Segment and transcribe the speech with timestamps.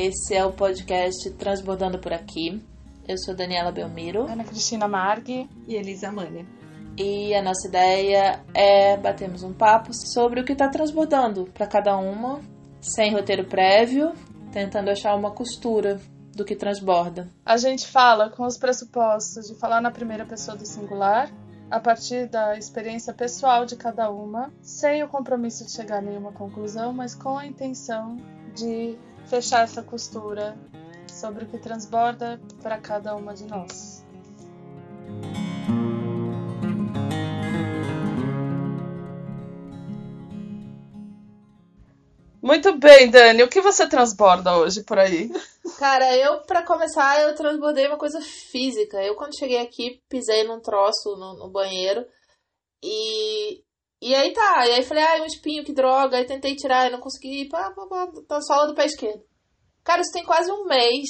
[0.00, 2.64] Esse é o podcast Transbordando por Aqui.
[3.08, 4.28] Eu sou Daniela Belmiro.
[4.28, 6.46] Ana Cristina Margui e Elisa Mania.
[6.96, 11.96] E a nossa ideia é batermos um papo sobre o que está transbordando para cada
[11.96, 12.40] uma,
[12.80, 14.12] sem roteiro prévio,
[14.52, 16.00] tentando achar uma costura
[16.32, 17.28] do que transborda.
[17.44, 21.28] A gente fala com os pressupostos de falar na primeira pessoa do singular,
[21.68, 26.30] a partir da experiência pessoal de cada uma, sem o compromisso de chegar a nenhuma
[26.30, 28.16] conclusão, mas com a intenção
[28.54, 28.96] de
[29.28, 30.56] fechar essa costura
[31.08, 34.04] sobre o que transborda para cada uma de nós.
[42.40, 43.42] Muito bem, Dani.
[43.42, 45.30] O que você transborda hoje por aí?
[45.78, 49.02] Cara, eu, para começar, eu transbordei uma coisa física.
[49.02, 52.06] Eu, quando cheguei aqui, pisei num troço no, no banheiro
[52.82, 53.62] e.
[54.00, 56.16] E aí tá, e aí falei, ah, um espinho, que droga.
[56.16, 59.22] Aí tentei tirar e não consegui, pá, pá, pá, tá sola do pé esquerdo.
[59.82, 61.08] Cara, isso tem quase um mês.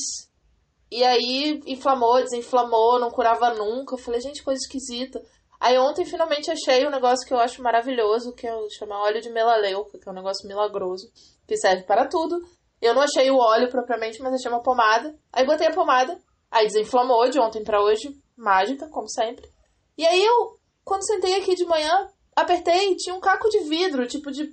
[0.91, 3.95] E aí inflamou, desinflamou, não curava nunca.
[3.95, 5.21] Eu falei, gente, coisa esquisita.
[5.61, 9.21] Aí ontem finalmente achei um negócio que eu acho maravilhoso, que é o chama óleo
[9.21, 11.11] de melaleuca, que é um negócio milagroso,
[11.47, 12.41] que serve para tudo.
[12.81, 15.19] Eu não achei o óleo propriamente, mas achei uma pomada.
[15.33, 16.17] Aí botei a pomada,
[16.49, 19.51] aí desinflamou de ontem para hoje, mágica, como sempre.
[19.97, 22.09] E aí eu, quando sentei aqui de manhã,
[22.43, 24.53] apertei, tinha um caco de vidro, tipo de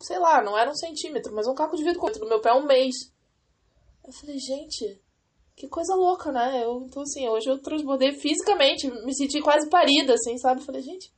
[0.00, 2.52] sei lá, não era um centímetro, mas um caco de vidro dentro do meu pé
[2.52, 2.94] um mês.
[4.06, 5.00] Eu falei, gente,
[5.54, 6.62] que coisa louca, né?
[6.62, 10.62] Eu, então, assim, hoje eu transbordei fisicamente, me senti quase parida, assim, sabe?
[10.62, 11.10] Falei, gente,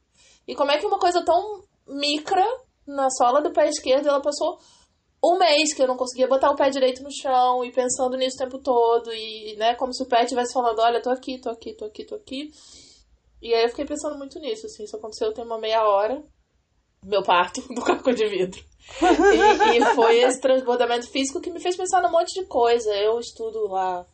[0.47, 2.45] e como é que uma coisa tão micra
[2.87, 4.59] na sola do pé esquerdo, ela passou
[5.23, 8.37] um mês que eu não conseguia botar o pé direito no chão e pensando nisso
[8.37, 11.51] o tempo todo, e, né, como se o pé estivesse falando, olha, tô aqui, tô
[11.51, 12.51] aqui, tô aqui, tô aqui.
[13.41, 16.23] E aí eu fiquei pensando muito nisso, assim, isso aconteceu tem uma meia hora,
[17.03, 18.61] meu parto do caco de vidro.
[19.03, 22.91] e, e foi esse transbordamento físico que me fez pensar num monte de coisa.
[22.97, 24.07] Eu estudo lá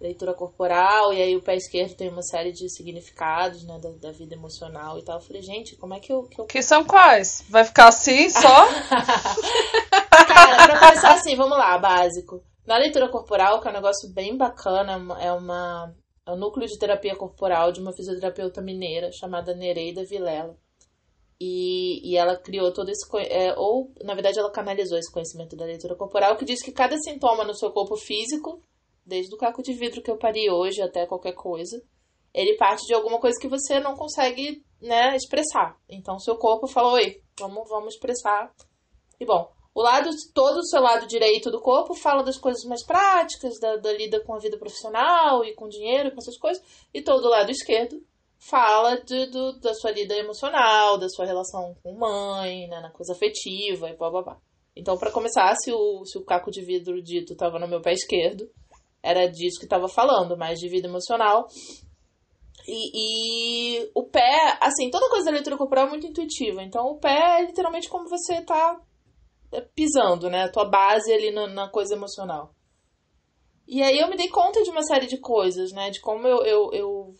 [0.00, 4.12] leitura corporal, e aí o pé esquerdo tem uma série de significados, né, da, da
[4.12, 5.16] vida emocional e tal.
[5.16, 6.24] Eu falei, gente, como é que eu...
[6.24, 6.44] Que, eu...
[6.44, 7.44] que são quais?
[7.48, 8.40] Vai ficar assim, só?
[10.28, 12.42] Cara, pra começar assim, vamos lá, básico.
[12.66, 15.94] Na leitura corporal, que é um negócio bem bacana, é uma...
[16.26, 20.56] É um núcleo de terapia corporal de uma fisioterapeuta mineira chamada Nereida Vilela.
[21.40, 23.06] E, e ela criou todo esse.
[23.30, 26.96] É, ou, na verdade, ela canalizou esse conhecimento da leitura corporal, que diz que cada
[26.98, 28.60] sintoma no seu corpo físico
[29.06, 31.80] desde o caco de vidro que eu pari hoje até qualquer coisa,
[32.34, 35.78] ele parte de alguma coisa que você não consegue, né, expressar.
[35.88, 38.52] Então, seu corpo falou, oi, vamos, vamos expressar.
[39.20, 42.82] E bom, o lado, todo o seu lado direito do corpo fala das coisas mais
[42.82, 46.64] práticas, da, da lida com a vida profissional e com dinheiro, com essas coisas.
[46.94, 48.02] E todo o lado esquerdo
[48.38, 53.12] fala de, do, da sua lida emocional, da sua relação com mãe, né, na coisa
[53.12, 54.40] afetiva e blá blá blá.
[54.74, 57.92] Então, para começar, se o, se o caco de vidro dito estava no meu pé
[57.92, 58.48] esquerdo,
[59.02, 61.48] era disso que estava falando, mais de vida emocional.
[62.66, 66.62] E, e, o pé, assim, toda coisa da leitura corporal é muito intuitiva.
[66.62, 68.80] Então, o pé é literalmente como você tá
[69.74, 70.44] pisando, né?
[70.44, 72.54] A tua base ali na, na coisa emocional.
[73.66, 75.90] E aí eu me dei conta de uma série de coisas, né?
[75.90, 77.14] De como eu, eu, eu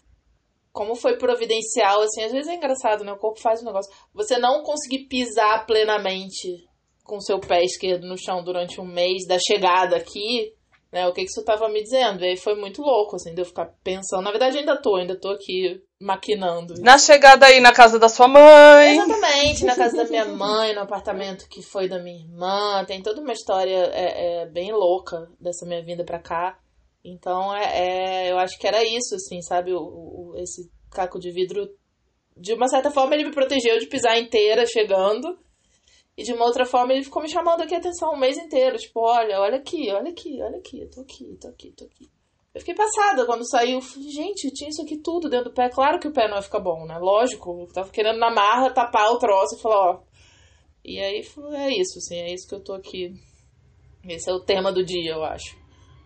[0.73, 3.13] como foi providencial, assim, às vezes é engraçado, né?
[3.13, 3.93] O corpo faz um negócio.
[4.15, 6.69] Você não conseguir pisar plenamente
[7.03, 10.53] com seu pé esquerdo no chão durante um mês da chegada aqui,
[10.93, 11.09] né?
[11.09, 12.25] O que que isso tava me dizendo?
[12.25, 14.23] E aí foi muito louco, assim, de eu ficar pensando.
[14.23, 16.75] Na verdade, ainda tô, ainda tô aqui maquinando.
[16.81, 18.99] Na chegada aí na casa da sua mãe.
[18.99, 22.85] Exatamente, na casa da minha mãe, no apartamento que foi da minha irmã.
[22.85, 26.59] Tem toda uma história é, é bem louca dessa minha vinda pra cá.
[27.05, 29.73] Então, é, é, eu acho que era isso, assim, sabe?
[29.73, 31.69] O, o, esse caco de vidro,
[32.37, 35.39] de uma certa forma, ele me protegeu de pisar inteira chegando.
[36.17, 38.79] E de uma outra forma ele ficou me chamando aqui a atenção o mês inteiro.
[38.79, 42.16] Tipo, olha, olha aqui, olha aqui, olha aqui, eu tô aqui, tô aqui, tô aqui.
[42.57, 43.83] Eu fiquei passada quando saiu.
[43.83, 45.69] Gente, tinha isso aqui tudo dentro do pé.
[45.69, 46.97] Claro que o pé não ia ficar bom, né?
[46.97, 47.61] Lógico.
[47.61, 50.01] Eu tava querendo na marra tapar o troço e falar, ó.
[50.83, 51.23] E aí
[51.53, 53.13] é isso, assim, é isso que eu tô aqui.
[54.09, 55.55] Esse é o tema do dia, eu acho.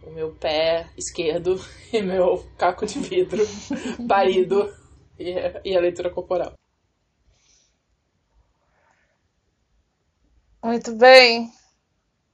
[0.02, 1.54] O meu pé esquerdo
[1.94, 3.44] e meu caco de vidro
[4.08, 4.74] parido
[5.20, 5.32] e,
[5.64, 6.54] e a leitura corporal.
[10.64, 11.48] Muito bem.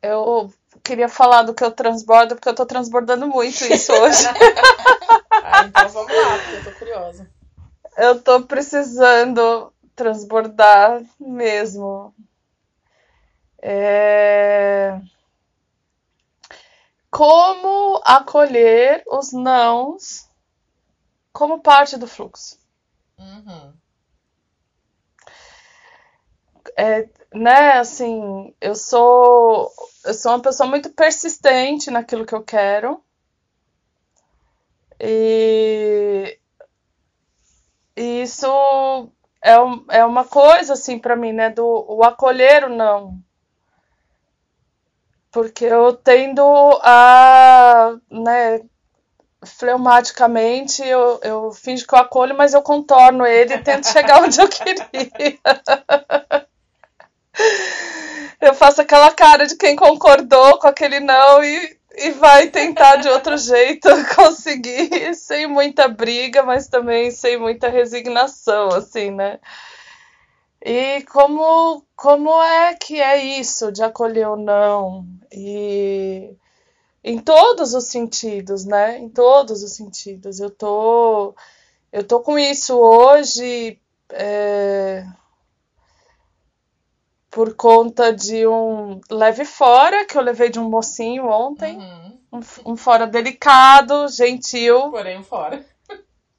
[0.02, 0.48] Eu
[0.86, 4.24] queria falar do que eu transbordo, porque eu tô transbordando muito isso hoje.
[5.42, 7.30] ah, então vamos lá, porque eu tô curiosa.
[7.96, 12.14] Eu tô precisando transbordar mesmo.
[13.60, 15.00] É...
[17.10, 20.28] Como acolher os nãos
[21.32, 22.58] como parte do fluxo.
[23.18, 23.72] Uhum.
[26.78, 29.70] É, né, assim, eu sou
[30.04, 33.02] eu sou uma pessoa muito persistente naquilo que eu quero.
[35.00, 36.38] E
[37.96, 38.46] isso
[39.42, 39.52] é,
[39.98, 41.50] é uma coisa, assim, para mim, né?
[41.50, 43.20] Do o acolher o não.
[45.30, 46.42] Porque eu tendo
[46.82, 48.62] a, né,
[49.44, 54.40] fleumaticamente, eu, eu finjo que eu acolho, mas eu contorno ele e tento chegar onde
[54.40, 55.38] eu queria.
[58.40, 63.08] Eu faço aquela cara de quem concordou com aquele não e, e vai tentar de
[63.08, 69.38] outro jeito conseguir, sem muita briga, mas também sem muita resignação, assim, né?
[70.64, 75.06] E como, como é que é isso de acolher o não?
[75.30, 76.34] E
[77.04, 78.98] em todos os sentidos, né?
[78.98, 80.40] Em todos os sentidos.
[80.40, 81.34] Eu tô,
[81.92, 83.78] eu tô com isso hoje.
[84.10, 85.06] É
[87.36, 91.76] por conta de um leve fora que eu levei de um mocinho ontem.
[91.76, 92.18] Uhum.
[92.32, 94.90] Um, um, fora delicado, gentil.
[94.90, 95.62] Porém um fora.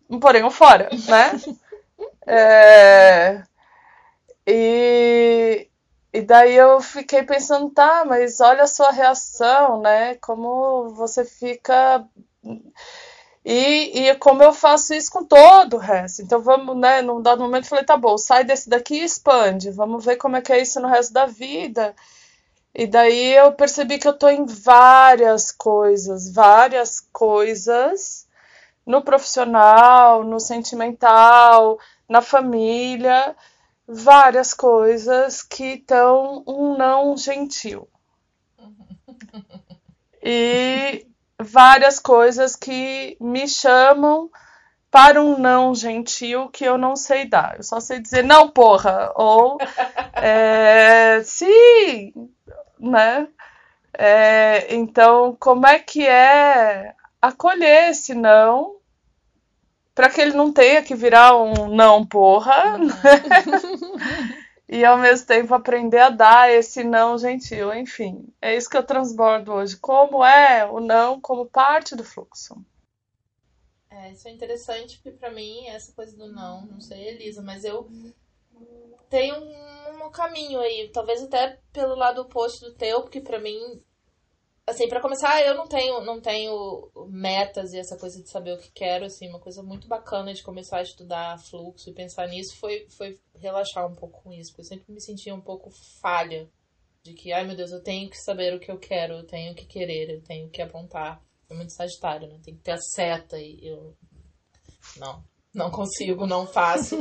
[0.10, 1.40] Um porém um fora, né?
[2.26, 3.44] é...
[4.48, 5.68] E...
[6.12, 10.16] e daí eu fiquei pensando, tá, mas olha a sua reação, né?
[10.16, 12.04] Como você fica
[13.50, 16.22] e, e como eu faço isso com todo o resto.
[16.22, 19.72] Então vamos, né, num dado momento eu falei, tá bom, sai desse daqui e expande.
[19.72, 21.96] Vamos ver como é que é isso no resto da vida.
[22.76, 28.28] E daí eu percebi que eu tô em várias coisas, várias coisas
[28.86, 31.80] no profissional, no sentimental,
[32.10, 33.34] na família,
[33.88, 37.88] várias coisas que estão um não gentil.
[40.30, 41.08] E
[41.42, 44.30] várias coisas que me chamam
[44.89, 47.57] para um não gentil que eu não sei dar.
[47.57, 49.57] Eu só sei dizer não, porra, ou
[50.13, 52.13] é, sim,
[52.80, 53.28] né?
[53.94, 58.78] É, então, como é que é acolher esse não
[59.95, 62.94] para que ele não tenha que virar um não, porra, né?
[64.68, 67.74] e ao mesmo tempo aprender a dar esse não gentil.
[67.74, 69.78] Enfim, é isso que eu transbordo hoje.
[69.78, 72.56] Como é o não como parte do fluxo.
[73.90, 77.64] É, isso é interessante, porque para mim, essa coisa do não, não sei, Elisa, mas
[77.64, 77.90] eu
[79.10, 83.81] tenho um, um caminho aí, talvez até pelo lado oposto do teu, porque para mim
[84.68, 88.58] assim, para começar, eu não tenho, não tenho metas e essa coisa de saber o
[88.58, 92.58] que quero, assim, uma coisa muito bacana de começar a estudar fluxo e pensar nisso
[92.58, 95.72] foi, foi relaxar um pouco com isso, porque eu sempre me sentia um pouco
[96.02, 96.50] falha
[97.02, 99.56] de que, ai meu Deus, eu tenho que saber o que eu quero, eu tenho
[99.56, 101.24] que querer, eu tenho que apontar.
[101.50, 102.38] É muito sagitário, né?
[102.44, 103.96] Tem que ter a seta e eu
[104.98, 105.24] não,
[105.54, 106.98] não consigo, não faço.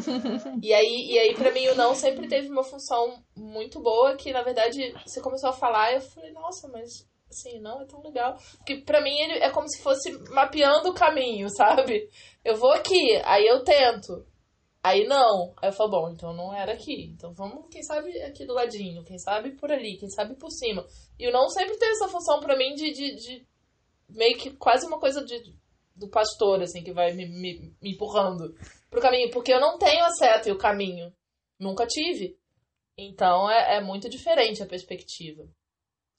[0.63, 4.33] e aí, e aí para mim o não sempre teve uma função muito boa que
[4.33, 8.03] na verdade você começou a falar e eu falei, nossa, mas assim, não é tão
[8.03, 8.37] legal.
[8.59, 12.09] Porque pra mim ele é como se fosse mapeando o caminho, sabe?
[12.45, 14.27] Eu vou aqui, aí eu tento.
[14.83, 15.53] Aí não.
[15.61, 17.11] Aí eu falo, bom, então não era aqui.
[17.13, 19.05] Então vamos, quem sabe, aqui do ladinho.
[19.05, 20.87] Quem sabe por ali, quem sabe por cima.
[21.19, 23.47] E o não sempre teve essa função pra mim de, de, de
[24.09, 25.53] meio que quase uma coisa de,
[25.95, 28.55] do pastor, assim, que vai me, me, me empurrando
[28.89, 29.31] pro caminho.
[29.31, 31.13] Porque eu não tenho a seta e o caminho.
[31.59, 32.39] Nunca tive.
[32.97, 35.49] Então é, é muito diferente a perspectiva.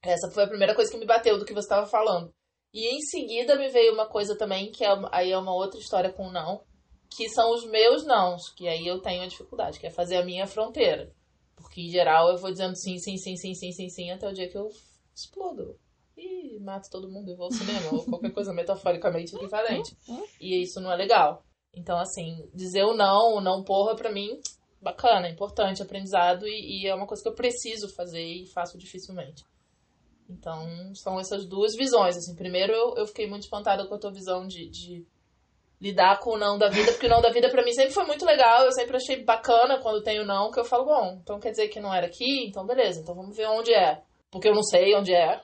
[0.01, 2.33] Essa foi a primeira coisa que me bateu do que você estava falando.
[2.73, 6.11] E em seguida me veio uma coisa também, que é, aí é uma outra história
[6.11, 6.63] com não,
[7.09, 10.25] que são os meus nãos, que aí eu tenho a dificuldade, que é fazer a
[10.25, 11.13] minha fronteira.
[11.55, 14.33] Porque em geral eu vou dizendo sim, sim, sim, sim, sim, sim, sim, até o
[14.33, 14.69] dia que eu
[15.15, 15.79] explodo.
[16.15, 19.95] E mato todo mundo e vou ao cinema, ou qualquer coisa metaforicamente equivalente.
[20.39, 21.43] E isso não é legal.
[21.73, 24.39] Então, assim, dizer o não, o não porra, pra mim,
[24.81, 29.43] bacana, importante, aprendizado, e, e é uma coisa que eu preciso fazer e faço dificilmente.
[30.29, 32.17] Então, são essas duas visões.
[32.17, 35.05] Assim, primeiro, eu, eu fiquei muito espantada com a tua visão de, de
[35.79, 38.05] lidar com o não da vida, porque o não da vida para mim sempre foi
[38.05, 38.63] muito legal.
[38.63, 41.67] Eu sempre achei bacana quando tem o não, que eu falo, bom, então quer dizer
[41.69, 42.47] que não era aqui?
[42.47, 44.01] Então beleza, então vamos ver onde é.
[44.29, 45.39] Porque eu não sei onde é.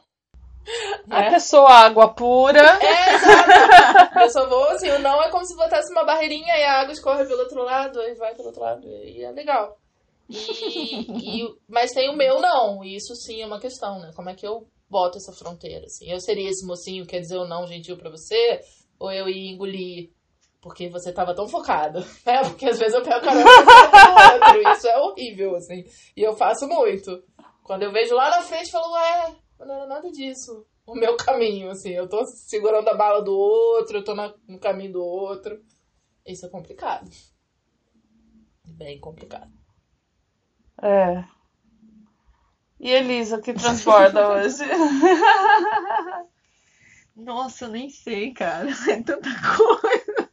[1.09, 1.29] A é.
[1.31, 2.79] pessoa água pura.
[2.81, 4.19] É, exato.
[4.19, 6.93] Eu só vou, assim, o não é como se botasse uma barreirinha e a água
[6.93, 9.77] escorre pelo outro lado, e vai pelo outro lado, e é legal.
[10.30, 14.12] E, mas tem o meu não, e isso sim é uma questão, né?
[14.15, 16.10] Como é que eu boto essa fronteira, assim?
[16.10, 18.62] Eu seria esse mocinho que quer dizer o não gentil para você,
[19.00, 20.12] ou eu ia engolir
[20.63, 22.42] porque você tava tão focado, né?
[22.44, 25.84] Porque às vezes eu pego carona do outro, isso é horrível, assim.
[26.15, 27.22] E eu faço muito.
[27.63, 30.65] Quando eu vejo lá na frente, eu falo, ué, não era nada disso.
[30.86, 34.94] O meu caminho, assim, eu tô segurando a bala do outro, eu tô no caminho
[34.94, 35.62] do outro.
[36.25, 37.10] Isso é complicado.
[38.65, 39.51] Bem complicado.
[40.83, 41.23] É.
[42.77, 44.65] E Elisa, que transborda hoje?
[47.15, 48.67] Nossa, eu nem sei, cara.
[48.89, 50.29] É tanta coisa.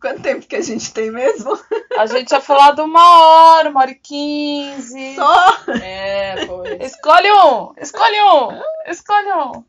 [0.00, 1.58] Quanto tempo que a gente tem mesmo?
[1.98, 5.16] A gente tinha falado uma hora, uma hora e quinze.
[5.16, 5.72] Só?
[5.82, 6.76] É, foi.
[6.82, 7.72] Escolhe um!
[7.76, 8.62] Escolhe um!
[8.86, 9.64] Escolhe um!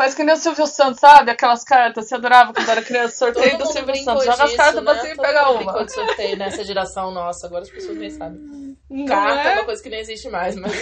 [0.00, 1.30] Faz que nem o Silvio Santos, sabe?
[1.30, 2.08] Aquelas cartas.
[2.08, 4.24] Você adorava quando era criança, sorteio Todo do Silvio Santos.
[4.24, 4.80] Joga as cartas né?
[4.82, 5.58] pra você e pega uma.
[5.58, 7.46] brincou de sorteio nessa geração nossa.
[7.46, 8.40] Agora as pessoas nem sabem.
[8.88, 9.56] Não Carta é é?
[9.56, 10.72] uma coisa que nem existe mais, mas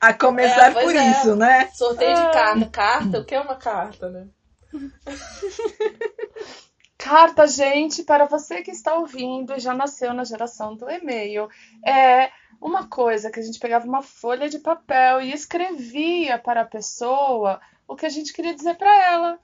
[0.00, 1.10] A começar É, por é.
[1.12, 1.70] isso, né?
[1.72, 2.30] sorteio de Ah.
[2.30, 2.66] carta.
[2.66, 3.18] Carta?
[3.20, 4.26] O que é uma carta, né?
[6.98, 11.48] Carta, gente, para você que está ouvindo e já nasceu na geração do e-mail.
[11.86, 12.28] É
[12.60, 17.60] uma coisa que a gente pegava uma folha de papel e escrevia para a pessoa
[17.86, 19.38] o que a gente queria dizer para ela.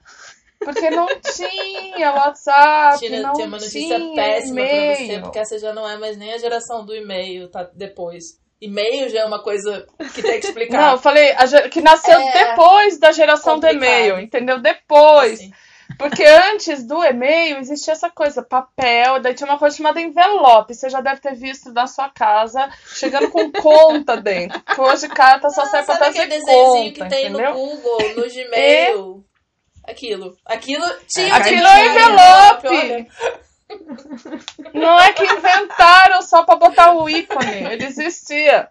[0.59, 5.59] Porque não tinha WhatsApp, Tinha, não tinha uma notícia tinha péssima pra você, porque essa
[5.59, 7.69] já não é mais nem a geração do e-mail, tá?
[7.75, 8.39] Depois.
[8.61, 10.81] E-mail já é uma coisa que tem que explicar.
[10.81, 11.35] Não, eu falei
[11.71, 13.85] que nasceu É depois da geração do complicado.
[13.85, 14.59] e-mail, entendeu?
[14.59, 15.35] Depois.
[15.35, 15.53] Assim.
[15.99, 20.75] Porque antes do e-mail existia essa coisa, papel, daí tinha uma coisa chamada envelope.
[20.75, 24.61] Você já deve ter visto na sua casa, chegando com conta dentro.
[24.61, 27.55] Porque hoje carta só Ah, serve pra trazer conta, que tem entendeu?
[27.55, 29.25] no Google, no Gmail?
[29.87, 30.37] Aquilo.
[30.47, 33.09] Aquilo tinha Aquilo é envelope.
[34.73, 38.69] Não é que inventaram só pra botar o ícone, ele existia.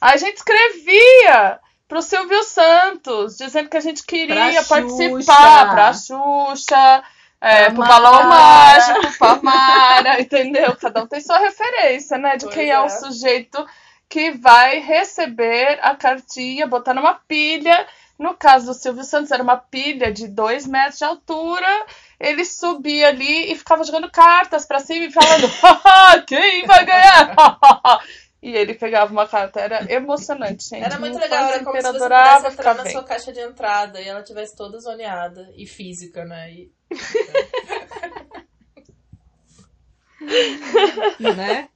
[0.00, 1.60] A gente escrevia
[1.92, 5.66] pro Silvio Santos, dizendo que a gente queria Pra participar Xuxa.
[5.70, 7.04] pra Xuxa,
[7.38, 8.28] é, Pra pro Balão.
[8.30, 10.74] Mágico, pra Mara, entendeu?
[10.80, 12.38] Cada um tem sua referência, né?
[12.38, 12.80] De Pois quem é.
[12.80, 12.88] o é.
[12.88, 13.62] sujeito
[14.08, 17.86] que vai receber a cartinha, botar numa pilha.
[18.18, 21.84] No caso do Silvio Santos, era uma pilha de dois metros de altura.
[22.18, 27.34] Ele subia ali e ficava jogando cartas pra cima e falando: "Haha, quem vai ganhar?
[28.42, 29.60] e ele pegava uma carta.
[29.60, 30.82] Era emocionante, gente.
[30.82, 32.92] Era muito legal, era como se você adorava pudesse entrar na vendo.
[32.92, 36.52] sua caixa de entrada e ela tivesse toda zoneada e física, né?
[36.52, 36.72] E
[41.36, 41.68] né?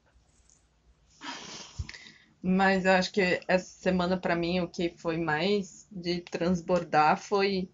[2.42, 7.68] Mas eu acho que essa semana pra mim o que foi mais de transbordar foi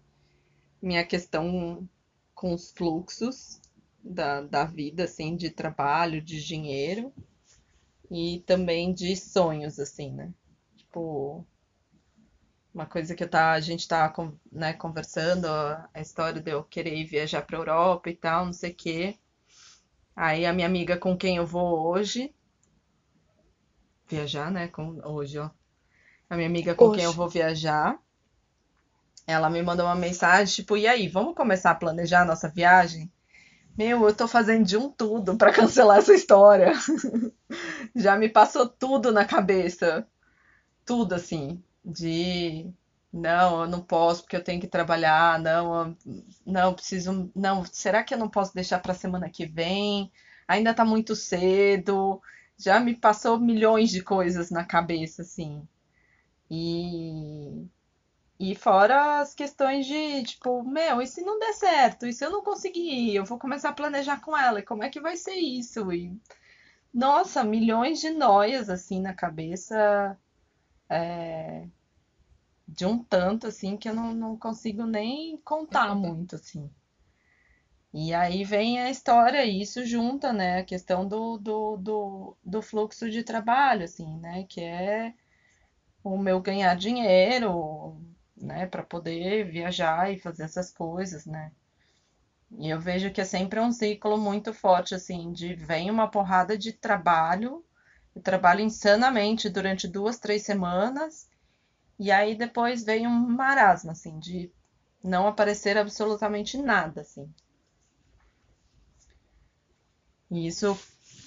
[0.79, 1.87] minha questão
[2.35, 3.59] com os fluxos
[4.03, 7.11] da, da vida, assim, de trabalho, de dinheiro
[8.13, 10.31] e também de sonhos, assim, né?
[10.77, 11.45] Tipo,
[12.73, 14.13] uma coisa que eu tá, a gente tá,
[14.51, 18.71] né, conversando, a história de eu querer ir viajar pra Europa e tal, não sei
[18.71, 19.17] o quê.
[20.15, 22.33] Aí a minha amiga com quem eu vou hoje,
[24.09, 24.67] viajar, né?
[24.69, 25.49] Com, hoje, ó.
[26.29, 27.05] A minha amiga com quem Hoje.
[27.05, 27.99] eu vou viajar,
[29.27, 33.11] ela me mandou uma mensagem, tipo, e aí, vamos começar a planejar a nossa viagem?
[33.77, 36.73] Meu, eu tô fazendo de um tudo pra cancelar essa história.
[37.95, 40.07] Já me passou tudo na cabeça.
[40.85, 42.71] Tudo assim, de
[43.13, 45.97] não, eu não posso porque eu tenho que trabalhar, não, eu-
[46.45, 50.11] não, preciso, não, será que eu não posso deixar pra semana que vem?
[50.47, 52.21] Ainda tá muito cedo.
[52.57, 55.67] Já me passou milhões de coisas na cabeça, assim.
[56.51, 57.65] E,
[58.51, 62.05] e fora as questões de, tipo, meu, e se não der certo?
[62.07, 63.15] E se eu não conseguir?
[63.15, 64.59] Eu vou começar a planejar com ela.
[64.59, 65.91] E como é que vai ser isso?
[65.93, 66.11] E,
[66.93, 70.17] nossa, milhões de noias, assim, na cabeça.
[70.89, 71.67] é,
[72.67, 76.69] de um tanto, assim, que eu não, não consigo nem contar muito, assim.
[77.93, 82.61] E aí vem a história, e isso junta, né, a questão do, do, do, do
[82.61, 85.13] fluxo de trabalho, assim, né, que é
[86.03, 87.97] o meu ganhar dinheiro,
[88.43, 91.51] né, para poder viajar e fazer essas coisas, né.
[92.59, 96.57] E eu vejo que é sempre um ciclo muito forte, assim, de vem uma porrada
[96.57, 97.63] de trabalho,
[98.15, 101.27] eu trabalho insanamente durante duas, três semanas,
[101.97, 104.51] e aí depois vem um marasmo, assim, de
[105.03, 107.27] não aparecer absolutamente nada, assim.
[110.29, 110.77] E isso,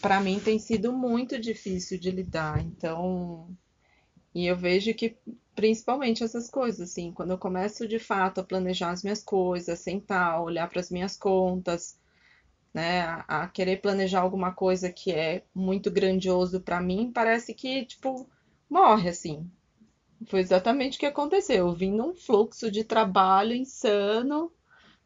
[0.01, 2.61] para mim, tem sido muito difícil de lidar.
[2.61, 3.49] Então,
[4.35, 5.17] e eu vejo que
[5.57, 10.43] principalmente essas coisas, assim, quando eu começo de fato a planejar as minhas coisas, sentar,
[10.43, 11.99] olhar para as minhas contas,
[12.75, 18.29] né, a, querer planejar alguma coisa que é muito grandioso para mim, parece que, tipo,
[18.69, 19.51] morre, assim.
[20.27, 21.69] Foi exatamente o que aconteceu.
[21.69, 24.53] Eu vim num fluxo de trabalho insano.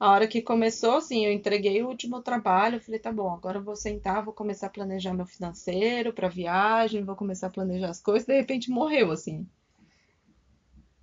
[0.00, 3.58] A hora que começou, assim, eu entreguei o último trabalho, eu falei, tá bom, agora
[3.58, 7.90] eu vou sentar, vou começar a planejar meu financeiro para viagem, vou começar a planejar
[7.90, 9.46] as coisas, de repente morreu, assim.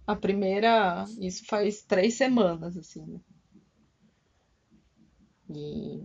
[0.08, 3.20] A primeira, isso faz três semanas, assim, né?
[5.50, 6.02] E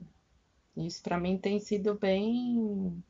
[0.77, 3.01] isso para mim tem sido bem,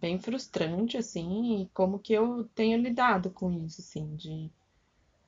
[0.00, 4.50] bem frustrante, assim, e como que eu tenho lidado com isso, assim, de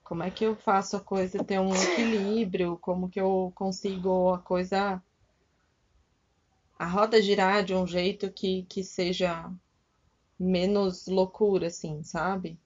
[0.03, 4.39] como é que eu faço a coisa ter um equilíbrio, como que eu consigo a
[4.39, 5.03] coisa,
[6.79, 9.53] a roda girar de um jeito que, que seja
[10.39, 12.59] menos loucura, assim, sabe?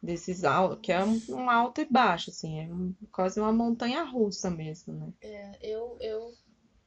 [0.00, 4.04] Desses altos, que é um, um alto e baixo, assim, é um- quase uma montanha
[4.04, 5.12] russa mesmo, né?
[5.20, 6.32] É, eu, eu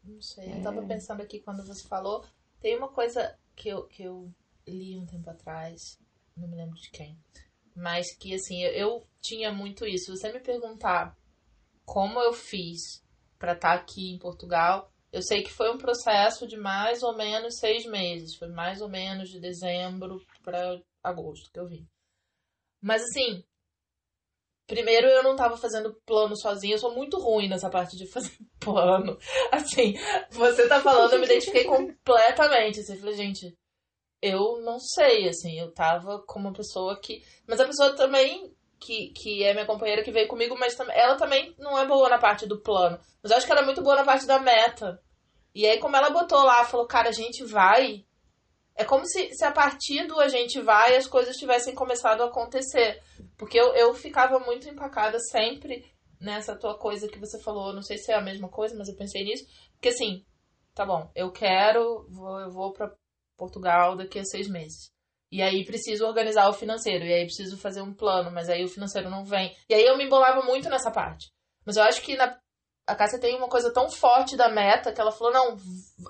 [0.04, 2.24] não sei, eu tava pensando aqui quando você falou,
[2.62, 4.34] tem uma coisa que eu, que eu
[4.66, 6.00] li um tempo atrás,
[6.38, 7.18] não me lembro de quem,
[7.76, 10.06] mas que assim, eu, eu tinha muito isso.
[10.06, 11.18] Se você me perguntar
[11.86, 13.04] como eu fiz
[13.38, 17.58] pra estar aqui em Portugal, eu sei que foi um processo de mais ou menos
[17.58, 21.86] seis meses, foi mais ou menos de dezembro pra agosto que eu vim.
[22.82, 23.44] Mas assim,
[24.68, 28.32] Primeiro, eu não tava fazendo plano sozinha, eu sou muito ruim nessa parte de fazer
[28.60, 29.18] plano.
[29.52, 29.96] Assim,
[30.30, 32.80] você tá falando, eu me identifiquei completamente.
[32.80, 33.54] Assim, eu falei, gente,
[34.22, 37.22] eu não sei, assim, eu tava com uma pessoa que.
[37.48, 41.18] Mas a pessoa também, que, que é minha companheira, que veio comigo, mas tam- ela
[41.18, 42.98] também não é boa na parte do plano.
[43.22, 45.02] Mas eu acho que ela é muito boa na parte da meta.
[45.54, 48.06] E aí, como ela botou lá, falou, cara, a gente vai.
[48.76, 52.28] É como se, se a partir do a gente vai as coisas tivessem começado a
[52.28, 53.02] acontecer.
[53.38, 55.86] Porque eu, eu ficava muito empacada sempre
[56.20, 57.74] nessa tua coisa que você falou.
[57.74, 59.46] Não sei se é a mesma coisa, mas eu pensei nisso.
[59.74, 60.26] Porque assim,
[60.74, 62.94] tá bom, eu quero, vou, eu vou pra
[63.38, 64.92] Portugal daqui a seis meses.
[65.32, 67.06] E aí preciso organizar o financeiro.
[67.06, 69.56] E aí preciso fazer um plano, mas aí o financeiro não vem.
[69.70, 71.32] E aí eu me embolava muito nessa parte.
[71.66, 72.38] Mas eu acho que na,
[72.86, 75.58] a Cássia tem uma coisa tão forte da meta que ela falou: não,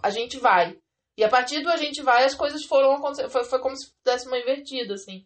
[0.02, 0.78] a gente vai.
[1.22, 3.00] E a partir do a gente vai, as coisas foram.
[3.30, 5.24] Foi, foi como se desse uma invertida, assim.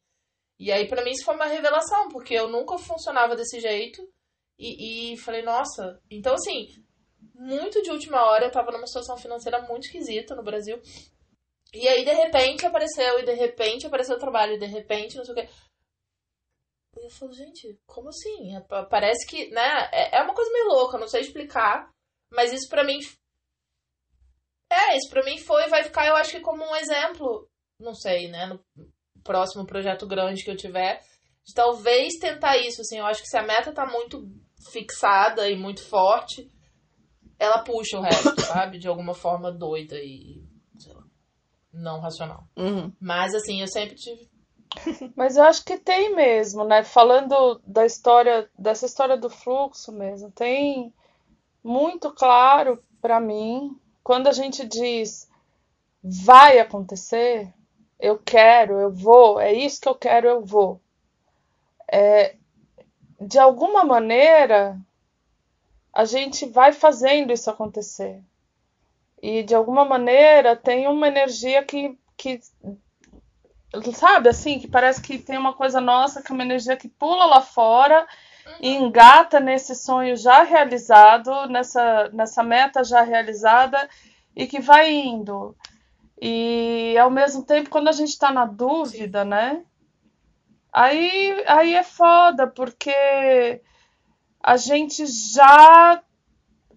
[0.60, 4.02] E aí, pra mim, isso foi uma revelação, porque eu nunca funcionava desse jeito.
[4.60, 6.02] E, e falei, nossa.
[6.12, 6.68] Então, assim,
[7.36, 10.82] muito de última hora, eu tava numa situação financeira muito esquisita no Brasil.
[11.74, 15.26] E aí, de repente, apareceu, e de repente apareceu o trabalho, e de repente, não
[15.26, 15.50] sei o quê.
[16.98, 18.60] E eu falo, gente, como assim?
[18.68, 19.90] Pa- Parece que, né?
[19.94, 21.90] É é uma coisa meio louca, não sei explicar.
[22.32, 23.00] Mas isso pra mim.
[24.76, 27.48] É, isso pra mim foi, vai ficar, eu acho que como um exemplo,
[27.80, 28.46] não sei, né?
[28.46, 28.60] No
[29.24, 31.02] próximo projeto grande que eu tiver,
[31.46, 32.98] de talvez tentar isso, assim.
[32.98, 34.28] Eu acho que se a meta tá muito
[34.72, 36.50] fixada e muito forte,
[37.40, 38.78] ela puxa o resto, sabe?
[38.78, 40.44] De alguma forma doida e,
[40.78, 41.04] sei lá,
[41.72, 42.44] não racional.
[42.58, 42.92] Uhum.
[43.00, 44.30] Mas, assim, eu sempre tive.
[45.16, 46.84] Mas eu acho que tem mesmo, né?
[46.84, 50.94] Falando da história, dessa história do fluxo mesmo, tem
[51.64, 55.28] muito claro pra mim quando a gente diz
[56.04, 57.52] vai acontecer,
[58.00, 60.80] eu quero, eu vou, é isso que eu quero, eu vou.
[61.92, 62.36] É,
[63.20, 64.80] de alguma maneira,
[65.92, 68.22] a gente vai fazendo isso acontecer.
[69.20, 72.40] E de alguma maneira tem uma energia que, que
[73.92, 77.26] sabe assim, que parece que tem uma coisa nossa, que é uma energia que pula
[77.26, 78.08] lá fora
[78.60, 83.90] e engata nesse sonho já realizado, nessa, nessa meta já realizada
[84.36, 85.56] e que vai indo.
[86.22, 89.64] E ao mesmo tempo, quando a gente está na dúvida, né?
[90.72, 93.62] Aí, aí é foda, porque
[94.42, 96.02] a gente já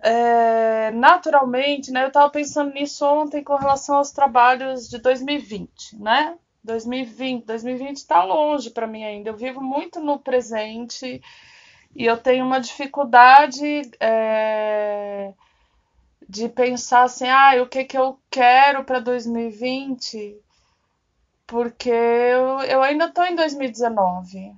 [0.01, 2.05] é, naturalmente, né?
[2.05, 6.37] Eu tava pensando nisso ontem com relação aos trabalhos de 2020, né?
[6.63, 9.31] 2020, 2020 tá longe para mim ainda.
[9.31, 11.21] Eu vivo muito no presente
[11.95, 15.33] e eu tenho uma dificuldade é,
[16.29, 20.37] de pensar assim, ah, o que que eu quero para 2020?
[21.47, 24.53] Porque eu, eu ainda tô em 2019.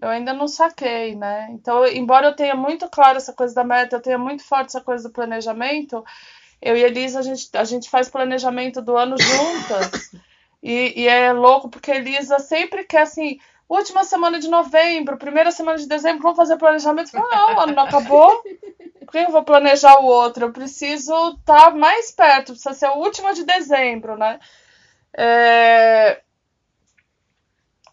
[0.00, 1.48] Eu ainda não saquei, né?
[1.52, 4.80] Então, embora eu tenha muito claro essa coisa da meta, eu tenha muito forte essa
[4.80, 6.04] coisa do planejamento,
[6.60, 10.10] eu e a Elisa, a gente, a gente faz planejamento do ano juntas.
[10.64, 15.50] E, e é louco, porque a Elisa sempre quer assim, última semana de novembro, primeira
[15.50, 17.14] semana de dezembro, vamos fazer planejamento.
[17.14, 18.42] Não, ano não acabou.
[19.00, 20.46] Por que eu vou planejar o outro?
[20.46, 24.38] Eu preciso estar mais perto, precisa ser a última de dezembro, né?
[25.14, 26.22] É,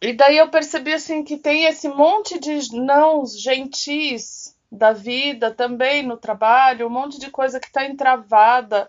[0.01, 6.03] e daí eu percebi assim que tem esse monte de nãos gentis da vida também
[6.03, 8.88] no trabalho, um monte de coisa que tá entravada.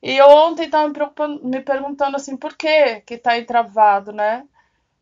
[0.00, 4.46] E eu ontem tava me, me perguntando assim, por que que tá entravado, né?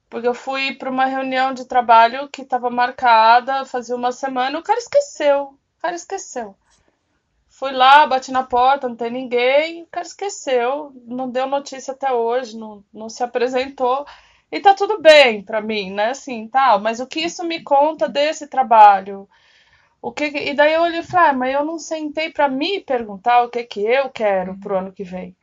[0.09, 4.63] Porque eu fui para uma reunião de trabalho que estava marcada fazia uma semana, o
[4.63, 5.43] cara esqueceu.
[5.79, 6.57] O cara esqueceu.
[7.49, 12.13] Fui lá, bati na porta, não tem ninguém, o cara esqueceu, não deu notícia até
[12.13, 14.05] hoje, não, não se apresentou.
[14.53, 16.11] E tá tudo bem pra mim, né?
[16.11, 16.81] Assim, tal.
[16.81, 19.29] Mas o que isso me conta desse trabalho?
[20.03, 22.81] O que E daí eu olhei e falei, ah, mas eu não sentei pra me
[22.81, 25.37] perguntar o que que eu quero pro ano que vem.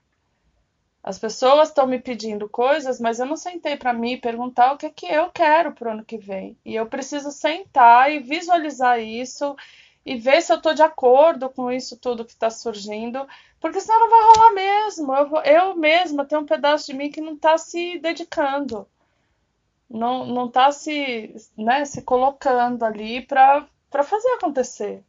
[1.04, 4.86] As pessoas estão me pedindo coisas, mas eu não sentei para mim perguntar o que
[4.86, 6.56] é que eu quero pro ano que vem.
[6.64, 9.56] E eu preciso sentar e visualizar isso
[10.06, 13.28] e ver se eu estou de acordo com isso tudo que está surgindo,
[13.60, 15.14] porque senão não vai rolar mesmo.
[15.16, 18.88] Eu, eu mesma tenho um pedaço de mim que não está se dedicando,
[19.90, 25.04] não não está se, né, se colocando ali para para fazer acontecer.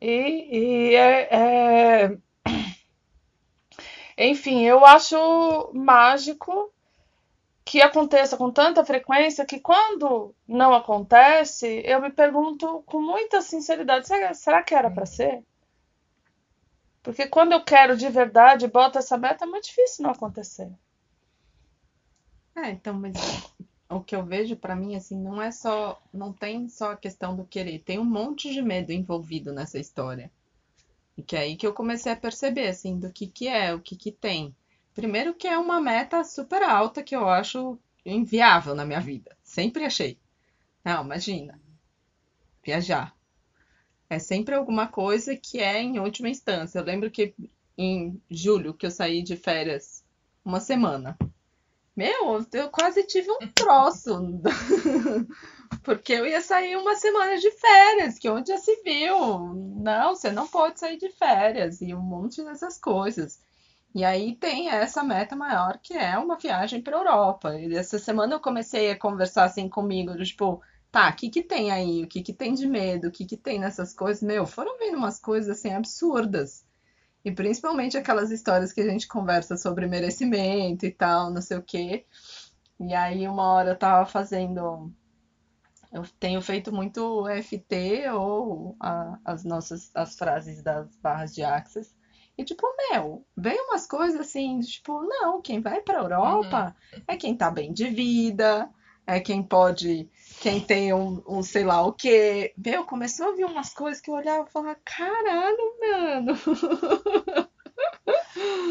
[0.00, 1.28] E, e é,
[2.04, 2.18] é...
[4.28, 6.70] enfim, eu acho mágico
[7.64, 14.06] que aconteça com tanta frequência que quando não acontece, eu me pergunto com muita sinceridade:
[14.34, 15.42] será, que era para ser?
[17.02, 20.70] Porque quando eu quero de verdade, boto essa meta, é muito difícil não acontecer.
[22.54, 23.14] É, então, mas
[23.88, 27.34] o que eu vejo para mim assim, não é só, não tem só a questão
[27.34, 30.30] do querer, tem um monte de medo envolvido nessa história.
[31.16, 33.80] E que é aí que eu comecei a perceber assim, do que que é, o
[33.80, 34.54] que que tem.
[34.94, 39.36] Primeiro que é uma meta super alta que eu acho inviável na minha vida.
[39.42, 40.18] Sempre achei.
[40.84, 41.60] Não, imagina.
[42.64, 43.14] Viajar.
[44.08, 46.78] É sempre alguma coisa que é em última instância.
[46.78, 47.34] Eu lembro que
[47.78, 50.04] em julho que eu saí de férias
[50.44, 51.16] uma semana.
[51.96, 54.42] Meu, eu quase tive um troço.
[55.82, 59.54] Porque eu ia sair uma semana de férias, que onde já se viu?
[59.76, 63.40] Não, você não pode sair de férias e um monte dessas coisas.
[63.94, 67.56] E aí tem essa meta maior que é uma viagem para Europa.
[67.58, 71.70] E essa semana eu comecei a conversar assim comigo, tipo, tá, o que que tem
[71.72, 72.04] aí?
[72.04, 73.08] O que que tem de medo?
[73.08, 74.22] O que que tem nessas coisas?
[74.22, 76.64] Meu, foram vindo umas coisas assim absurdas.
[77.24, 81.62] E principalmente aquelas histórias que a gente conversa sobre merecimento e tal, não sei o
[81.62, 82.06] quê.
[82.78, 84.90] E aí uma hora eu tava fazendo
[85.92, 91.94] eu tenho feito muito FT ou a, as nossas as frases das barras de Access.
[92.38, 97.02] E tipo, meu, veio umas coisas assim, tipo, não, quem vai pra Europa uhum.
[97.06, 98.70] é quem tá bem de vida,
[99.06, 100.08] é quem pode,
[100.40, 102.54] quem tem um, um sei lá o quê.
[102.56, 106.38] Meu, começou a vir umas coisas que eu olhava e falava, caralho, mano.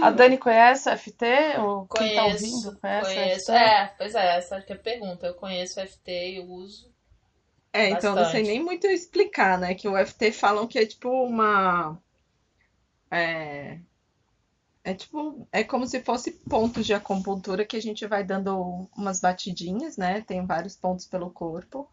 [0.01, 1.25] A Dani conhece o FT?
[1.59, 3.51] Ou conheço, quem tá ouvindo conhece conheço.
[3.51, 5.27] É, pois é, essa é a pergunta.
[5.27, 6.89] Eu conheço o FT e uso.
[7.71, 8.23] É, então bastante.
[8.23, 9.75] não sei nem muito explicar, né?
[9.75, 11.99] Que o FT falam que é tipo uma
[13.11, 13.79] é,
[14.83, 19.19] é tipo, é como se fosse pontos de acupuntura que a gente vai dando umas
[19.19, 20.21] batidinhas, né?
[20.21, 21.89] Tem vários pontos pelo corpo.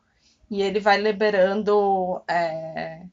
[0.51, 3.05] E ele vai liberando, é,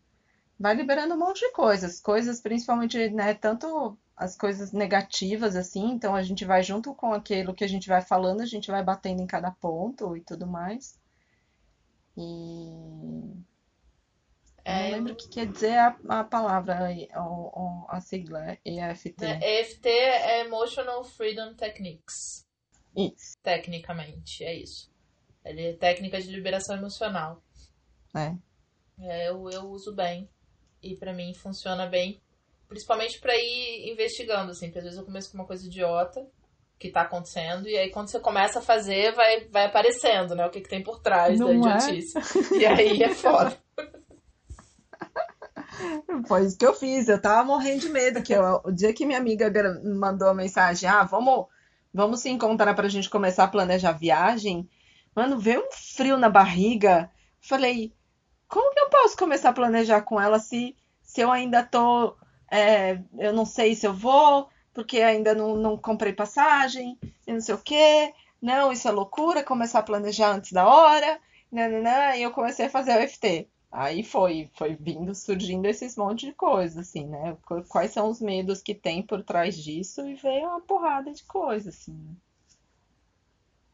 [0.60, 2.00] vai liberando um monte de coisas.
[2.00, 3.34] Coisas principalmente, né?
[3.34, 5.92] Tanto as coisas negativas, assim.
[5.92, 8.84] Então a gente vai junto com aquilo que a gente vai falando, a gente vai
[8.84, 10.98] batendo em cada ponto e tudo mais.
[12.18, 13.44] E
[14.66, 19.26] é, não lembro o que quer dizer a, a palavra, a, a sigla, EFT.
[19.26, 22.48] É, EFT é Emotional Freedom Techniques.
[22.96, 23.38] Isso.
[23.44, 24.92] Tecnicamente, é isso.
[25.44, 27.44] Ele é técnica de liberação emocional.
[28.16, 28.36] É.
[29.00, 30.30] é eu, eu uso bem.
[30.82, 32.22] E para mim funciona bem.
[32.68, 34.68] Principalmente para ir investigando, assim.
[34.68, 36.26] Porque às vezes eu começo com uma coisa idiota
[36.80, 37.68] que tá acontecendo.
[37.68, 40.46] E aí quando você começa a fazer, vai, vai aparecendo, né?
[40.46, 42.18] O que, que tem por trás Não da idiotice.
[42.56, 42.58] É?
[42.58, 43.58] E aí é foda.
[46.28, 47.08] Foi isso que eu fiz.
[47.08, 48.22] Eu tava morrendo de medo.
[48.22, 49.52] Que eu, o dia que minha amiga
[49.84, 51.46] mandou a mensagem, ah, vamos,
[51.94, 54.70] vamos se encontrar pra gente começar a planejar a viagem.
[55.16, 57.10] Mano, veio um frio na barriga.
[57.40, 57.94] Falei,
[58.48, 62.16] como que eu posso começar a planejar com ela se, se eu ainda tô.
[62.52, 67.42] É, eu não sei se eu vou, porque ainda não, não comprei passagem, e não
[67.42, 68.14] sei o quê.
[68.42, 71.20] Não, isso é loucura, começar a planejar antes da hora.
[71.52, 73.48] Nananã, e eu comecei a fazer o FT.
[73.72, 77.36] Aí foi, foi vindo, surgindo esses monte de coisas, assim, né?
[77.68, 81.76] Quais são os medos que tem por trás disso e veio uma porrada de coisas,
[81.76, 82.16] assim.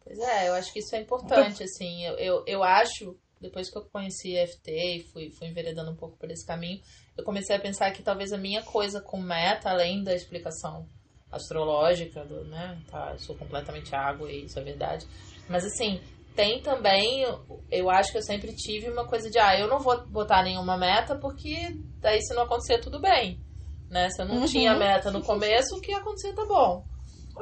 [0.01, 2.05] Pois é, eu acho que isso é importante, assim.
[2.05, 6.17] Eu, eu, eu acho, depois que eu conheci FT e fui, fui enveredando um pouco
[6.17, 6.81] por esse caminho,
[7.17, 10.85] eu comecei a pensar que talvez a minha coisa com meta, além da explicação
[11.31, 12.77] astrológica, do, né?
[12.89, 15.05] Tá, sou completamente água e isso é verdade.
[15.47, 16.01] Mas assim,
[16.35, 17.25] tem também,
[17.71, 20.77] eu acho que eu sempre tive uma coisa de, ah, eu não vou botar nenhuma
[20.77, 23.39] meta porque daí se não acontecer tudo bem,
[23.89, 24.09] né?
[24.09, 24.45] Se eu não uhum.
[24.45, 26.83] tinha meta no começo, o que acontecer tá bom.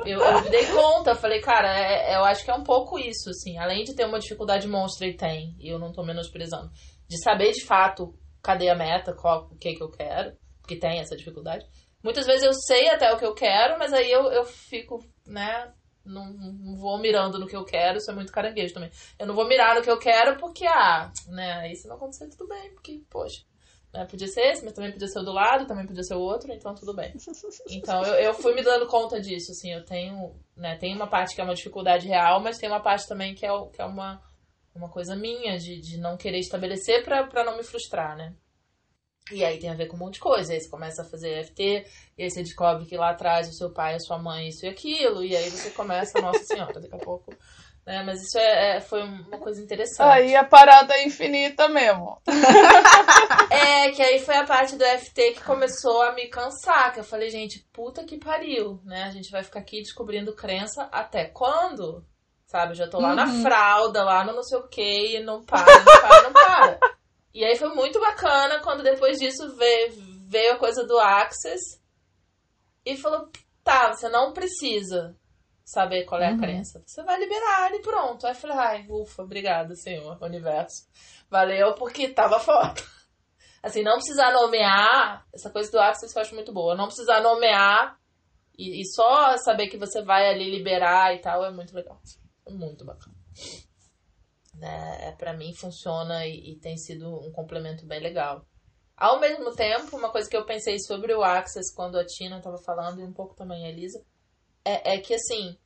[0.06, 3.00] Eu, eu me dei conta, falei, cara, é, é, eu acho que é um pouco
[3.00, 6.72] isso, assim, além de ter uma dificuldade monstra e tem, e eu não tô menosprezando,
[7.08, 11.00] de saber de fato cadê a meta, qual, o que que eu quero, porque tem
[11.00, 11.66] essa dificuldade.
[12.04, 15.74] Muitas vezes eu sei até o que eu quero, mas aí eu, eu fico, né,
[16.06, 18.92] não, não vou mirando no que eu quero, isso é muito caranguejo também.
[19.20, 22.48] Eu não vou mirar no que eu quero porque, ah, né, se não acontecer, tudo
[22.48, 23.44] bem, porque, poxa,
[23.94, 24.06] Né?
[24.06, 26.52] Podia ser esse, mas também podia ser o do lado, também podia ser o outro,
[26.52, 27.14] então tudo bem.
[27.70, 31.34] Então eu, eu fui me dando conta disso, assim, eu tenho, né, tem uma parte
[31.34, 34.22] que é uma dificuldade real, mas tem uma parte também que é, que é uma,
[34.76, 38.34] uma coisa minha, de, de não querer estabelecer pra não me frustrar, né?
[39.32, 40.54] E aí tem a ver com um monte de coisa.
[40.54, 41.86] Aí você começa a fazer EFT,
[42.18, 44.70] e aí você descobre que lá atrás o seu pai, a sua mãe, isso e
[44.70, 47.34] aquilo, e aí você começa, nossa senhora, daqui a pouco.
[47.88, 48.04] Né?
[48.04, 50.12] Mas isso é, é foi uma coisa interessante.
[50.12, 52.22] Aí a parada é infinita mesmo.
[53.50, 57.04] é, que aí foi a parte do EFT que começou a me cansar, que eu
[57.06, 59.04] falei, gente, puta que pariu, né?
[59.04, 62.06] A gente vai ficar aqui descobrindo crença até quando?
[62.46, 63.16] Sabe, eu já tô lá uhum.
[63.16, 66.80] na fralda, lá no não sei o que, e não para, não para, não para.
[67.34, 69.94] E aí foi muito bacana quando depois disso veio,
[70.28, 71.80] veio a coisa do Access
[72.86, 73.30] e falou:
[73.64, 75.16] tá, você não precisa
[75.70, 76.40] saber qual é a uhum.
[76.40, 76.82] crença.
[76.86, 78.26] Você vai liberar e pronto.
[78.26, 80.88] Aí eu falei: ai, ufa, obrigada, Senhor, universo.
[81.30, 82.82] Valeu porque tava foda.
[83.62, 86.76] Assim, não precisar nomear, essa coisa do Access eu acho muito boa.
[86.76, 87.98] Não precisar nomear
[88.58, 92.00] e, e só saber que você vai ali liberar e tal é muito legal.
[92.46, 93.18] É muito bacana
[94.58, 98.46] né, é, para mim funciona e, e, tem sido um complemento bem legal.
[98.96, 102.58] Ao mesmo tempo, uma coisa que eu pensei sobre o Access quando a Tina estava
[102.58, 104.04] falando, e um pouco também a Elisa,
[104.68, 105.58] é, é que assim,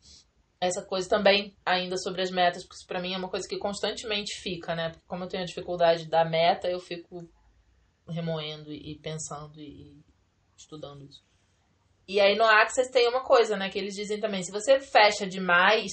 [0.60, 3.58] essa coisa também ainda sobre as metas, porque isso pra mim é uma coisa que
[3.58, 4.90] constantemente fica, né?
[4.90, 7.28] Porque como eu tenho a dificuldade da meta, eu fico
[8.08, 10.00] remoendo e pensando e
[10.56, 11.24] estudando isso.
[12.08, 13.70] E aí no Access tem uma coisa, né?
[13.70, 15.92] Que eles dizem também, se você fecha demais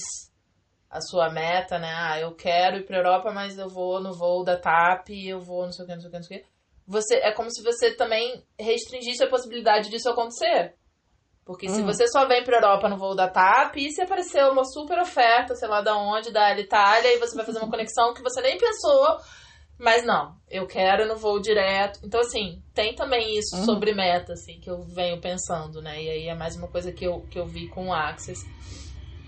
[0.89, 1.91] a sua meta, né?
[1.95, 5.63] Ah, eu quero ir pra Europa, mas eu vou no voo da TAP, eu vou
[5.63, 6.47] não sei o que, não sei o que, não sei o que.
[6.87, 10.75] Você, é como se você também restringisse a possibilidade disso acontecer.
[11.49, 11.85] Porque se hum.
[11.87, 15.55] você só vem pra Europa no voo da TAP, e se aparecer uma super oferta,
[15.55, 18.55] sei lá da onde, da Itália, e você vai fazer uma conexão que você nem
[18.55, 19.17] pensou,
[19.75, 22.01] mas não, eu quero no voo direto.
[22.03, 23.65] Então, assim, tem também isso hum.
[23.65, 25.99] sobre meta, assim, que eu venho pensando, né?
[25.99, 28.47] E aí é mais uma coisa que eu, que eu vi com o Access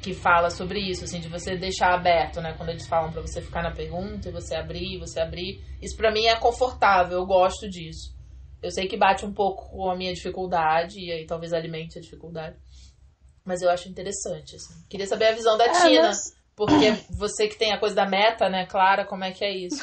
[0.04, 2.54] que fala sobre isso, assim, de você deixar aberto, né?
[2.56, 5.60] Quando eles falam para você ficar na pergunta e você abrir, você abrir.
[5.82, 8.21] Isso para mim é confortável, eu gosto disso.
[8.62, 12.02] Eu sei que bate um pouco com a minha dificuldade e aí talvez alimente a
[12.02, 12.58] dificuldade.
[13.44, 14.74] Mas eu acho interessante, assim.
[14.88, 16.36] Queria saber a visão da é, Tina, mas...
[16.56, 19.82] porque você que tem a coisa da meta, né, Clara, como é que é isso?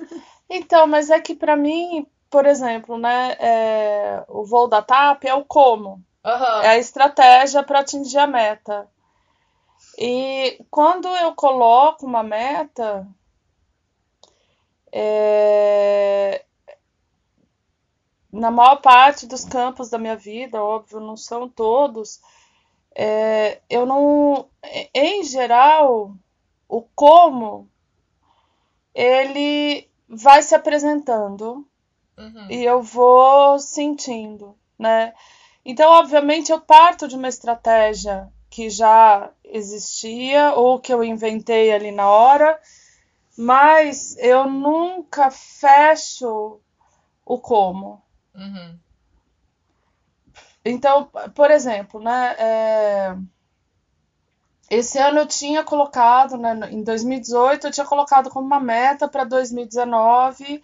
[0.48, 4.24] então, mas é que para mim, por exemplo, né, é...
[4.28, 6.02] o voo da TAP é o como.
[6.24, 6.62] Uhum.
[6.62, 8.88] É a estratégia para atingir a meta.
[9.98, 13.06] E quando eu coloco uma meta,
[14.90, 16.44] é...
[18.34, 22.20] na maior parte dos campos da minha vida, óbvio, não são todos,
[22.94, 23.60] é...
[23.70, 24.48] eu não.
[24.92, 26.14] Em geral,
[26.68, 27.68] o como
[28.94, 31.66] ele vai se apresentando
[32.16, 32.46] uhum.
[32.50, 35.12] e eu vou sentindo, né?
[35.64, 41.90] Então, obviamente, eu parto de uma estratégia que já existia ou que eu inventei ali
[41.90, 42.60] na hora,
[43.36, 46.60] mas eu nunca fecho
[47.24, 48.02] o como.
[48.34, 48.78] Uhum.
[50.64, 53.16] Então, por exemplo, né, é...
[54.70, 59.24] esse ano eu tinha colocado, né, em 2018, eu tinha colocado como uma meta para
[59.24, 60.62] 2019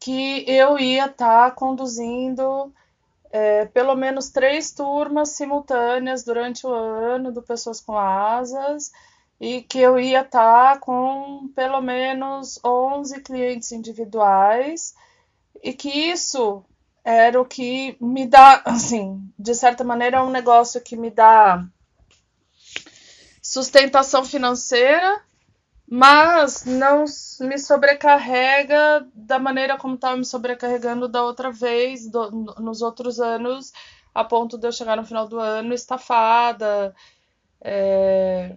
[0.00, 2.72] que eu ia estar tá conduzindo
[3.30, 8.92] é, pelo menos três turmas simultâneas durante o ano do Pessoas com Asas
[9.40, 14.94] e que eu ia estar tá com pelo menos 11 clientes individuais
[15.62, 16.64] e que isso
[17.04, 21.64] era o que me dá, assim, de certa maneira é um negócio que me dá
[23.42, 25.22] sustentação financeira
[25.86, 27.04] mas não
[27.40, 33.72] me sobrecarrega da maneira como estava me sobrecarregando da outra vez, do, nos outros anos,
[34.14, 36.94] a ponto de eu chegar no final do ano estafada.
[37.60, 38.56] É...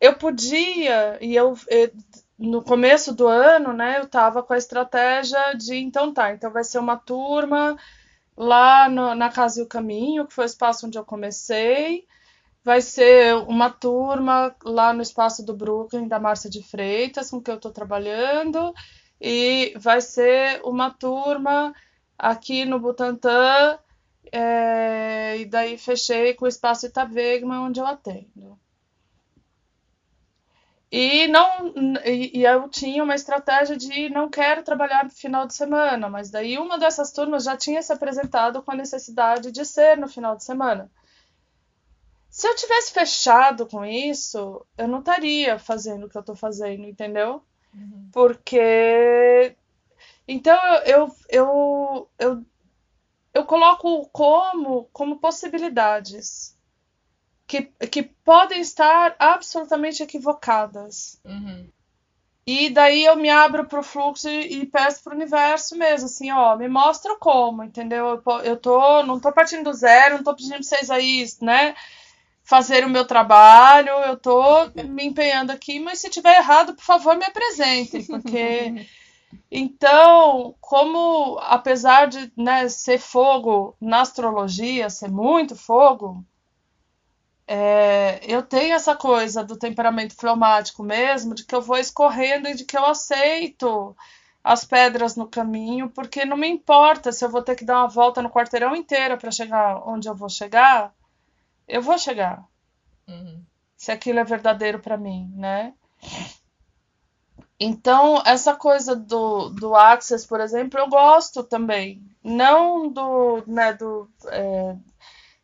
[0.00, 1.90] Eu podia, e eu, eu,
[2.38, 6.64] no começo do ano, né, eu estava com a estratégia de então tá, então vai
[6.64, 7.76] ser uma turma
[8.36, 12.06] lá no, na Casa e o Caminho, que foi o espaço onde eu comecei
[12.66, 17.48] vai ser uma turma lá no espaço do Brooklyn, da Márcia de Freitas, com que
[17.48, 18.74] eu estou trabalhando,
[19.20, 21.72] e vai ser uma turma
[22.18, 23.78] aqui no Butantã,
[24.32, 28.58] é, e daí fechei com o espaço Itavegma, onde eu atendo.
[30.96, 31.74] E não
[32.06, 36.56] e, eu tinha uma estratégia de não quero trabalhar no final de semana, mas daí
[36.56, 40.42] uma dessas turmas já tinha se apresentado com a necessidade de ser no final de
[40.42, 40.90] semana.
[42.30, 46.86] Se eu tivesse fechado com isso, eu não estaria fazendo o que eu tô fazendo,
[46.86, 47.42] entendeu?
[47.74, 48.08] Uhum.
[48.10, 49.54] Porque
[50.26, 52.42] Então eu, eu, eu,
[53.34, 56.55] eu coloco o como como possibilidades
[57.46, 61.20] que, que podem estar absolutamente equivocadas.
[61.24, 61.68] Uhum.
[62.46, 66.56] E daí eu me abro pro fluxo e, e peço pro universo mesmo, assim, ó,
[66.56, 68.22] me mostra como, entendeu?
[68.24, 71.74] Eu, eu tô, não tô partindo do zero, não tô pedindo pra vocês aí, né,
[72.44, 77.16] fazer o meu trabalho, eu tô me empenhando aqui, mas se tiver errado, por favor,
[77.16, 78.86] me apresentem, porque
[79.50, 86.24] então, como apesar de, né, ser fogo na astrologia, ser muito fogo,
[87.46, 92.54] é, eu tenho essa coisa do temperamento fleumático mesmo, de que eu vou escorrendo e
[92.54, 93.96] de que eu aceito
[94.42, 97.88] as pedras no caminho, porque não me importa se eu vou ter que dar uma
[97.88, 100.94] volta no quarteirão inteiro para chegar onde eu vou chegar,
[101.68, 102.44] eu vou chegar,
[103.08, 103.44] Uhum.
[103.76, 105.74] se aquilo é verdadeiro para mim, né?
[107.58, 112.02] Então, essa coisa do, do Access, por exemplo, eu gosto também.
[112.22, 114.76] Não do, né, do, é,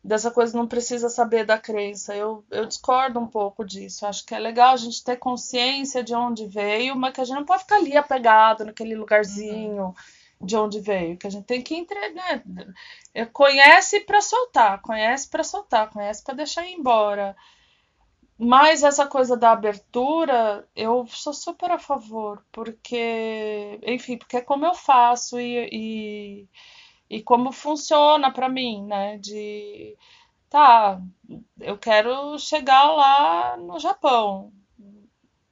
[0.03, 2.15] dessa coisa não precisa saber da crença.
[2.15, 4.05] Eu, eu discordo um pouco disso.
[4.05, 7.37] Acho que é legal a gente ter consciência de onde veio, mas que a gente
[7.37, 9.95] não pode ficar ali apegado naquele lugarzinho
[10.41, 11.17] de onde veio.
[11.17, 12.43] Que a gente tem que entregar.
[12.45, 12.73] Né?
[13.31, 17.35] Conhece para soltar, conhece para soltar, conhece para deixar ir embora.
[18.37, 24.65] Mas essa coisa da abertura, eu sou super a favor, porque, enfim, porque é como
[24.65, 26.47] eu faço e, e,
[27.17, 29.17] e como funciona pra mim, né?
[29.17, 29.97] De,
[30.49, 31.01] tá,
[31.59, 34.51] eu quero chegar lá no Japão.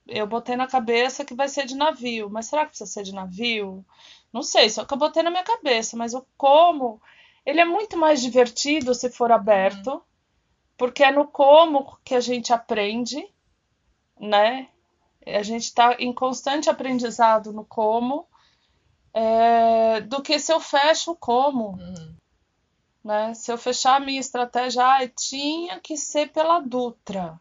[0.08, 3.13] Eu botei na cabeça que vai ser de navio, mas será que precisa ser de
[3.13, 3.86] navio?
[4.34, 7.02] Não sei, só que eu botei na minha cabeça, mas o como,
[7.45, 10.04] ele é muito mais divertido se for aberto
[10.82, 13.24] porque é no como que a gente aprende,
[14.19, 14.67] né?
[15.28, 18.28] A gente está em constante aprendizado no como,
[19.13, 22.15] é, do que se eu fecho o como, Uhum.
[23.04, 23.34] né?
[23.34, 27.39] Se eu fechar a minha estratégia, ah, tinha que ser pela Dutra.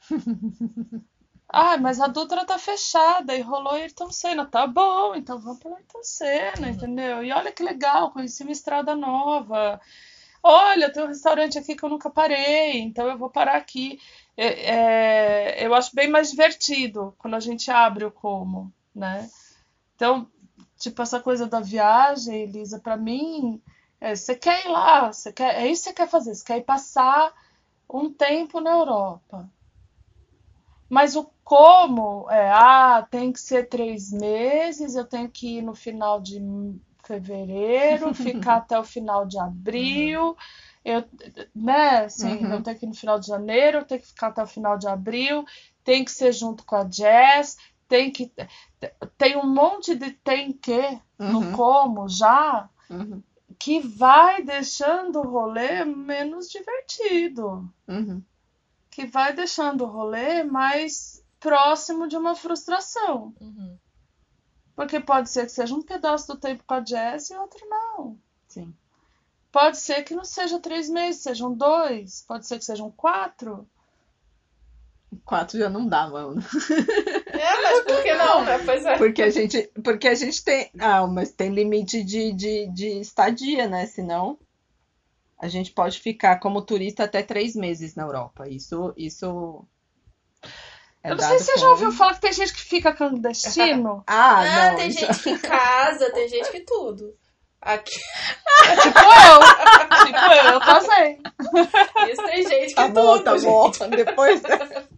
[1.54, 4.46] Ah, mas a Dutra tá fechada e rolou Ayrton Senna.
[4.46, 7.22] Tá bom, então vamos pelo Ayrton Senna, entendeu?
[7.22, 9.78] E olha que legal, conheci uma estrada nova.
[10.42, 14.00] Olha, tem um restaurante aqui que eu nunca parei, então eu vou parar aqui.
[14.34, 14.46] É,
[15.56, 19.28] é, eu acho bem mais divertido quando a gente abre o como, né?
[19.94, 20.26] Então,
[20.82, 23.62] tipo, essa coisa da viagem, Elisa, pra mim,
[24.00, 26.58] é, você quer ir lá, você quer, é isso que você quer fazer, você quer
[26.58, 27.32] ir passar
[27.90, 29.50] um tempo na Europa.
[30.88, 35.74] Mas o como é, ah, tem que ser três meses, eu tenho que ir no
[35.74, 36.38] final de
[37.04, 40.36] fevereiro, ficar até o final de abril,
[40.84, 41.04] eu,
[41.54, 42.52] né, assim, Uhum.
[42.52, 44.78] eu tenho que ir no final de janeiro, eu tenho que ficar até o final
[44.78, 45.44] de abril,
[45.84, 47.56] tem que ser junto com a Jazz,
[47.92, 48.32] tem que
[49.18, 51.52] tem um monte de tem que no Uhum.
[51.52, 53.22] como já Uhum.
[53.58, 58.22] que vai deixando o rolê menos divertido, Uhum.
[58.90, 63.34] que vai deixando o rolê mais próximo de uma frustração.
[63.38, 63.76] Uhum.
[64.74, 68.18] Porque pode ser que seja um pedaço do tempo com a Jazz e outro não.
[68.48, 68.74] Sim.
[69.50, 72.22] Pode ser que não seja três meses, sejam dois.
[72.26, 73.68] Pode ser que sejam quatro.
[75.24, 76.42] Quatro já não dá, mano.
[77.32, 78.58] É, mas por que não, né?
[78.64, 78.96] Pois é.
[78.98, 80.70] Porque a gente, porque a gente tem.
[80.78, 83.86] Ah, mas tem limite de, de, de estadia, né?
[83.86, 84.38] Senão
[85.38, 88.48] a gente pode ficar como turista até três meses na Europa.
[88.48, 89.66] Isso, isso
[91.02, 92.92] é Eu não sei se você já como- ouviu falar que tem gente que fica
[92.94, 94.02] clandestino.
[94.08, 94.76] Ah, Ah, não.
[94.76, 97.14] tem isso- gente que casa, tem gente que tudo.
[97.60, 97.92] Aqui,
[98.82, 100.06] tipo eu.
[100.06, 101.18] Tipo eu, eu casei.
[102.12, 103.24] isso tem gente que Tá bom, tudo.
[103.24, 103.46] tá gente.
[103.78, 103.88] bom.
[103.90, 104.42] Depois.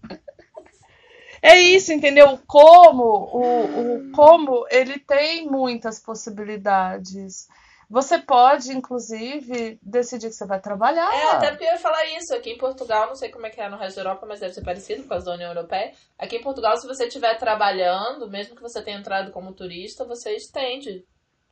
[1.46, 2.30] É isso, entendeu?
[2.30, 7.46] O como, o, o como, ele tem muitas possibilidades.
[7.90, 11.12] Você pode, inclusive, decidir que você vai trabalhar.
[11.12, 12.34] É, até porque eu ia falar isso.
[12.34, 14.54] Aqui em Portugal, não sei como é que é no resto da Europa, mas deve
[14.54, 15.92] ser parecido causa da União Europeia.
[16.18, 20.34] Aqui em Portugal, se você estiver trabalhando, mesmo que você tenha entrado como turista, você
[20.34, 21.04] estende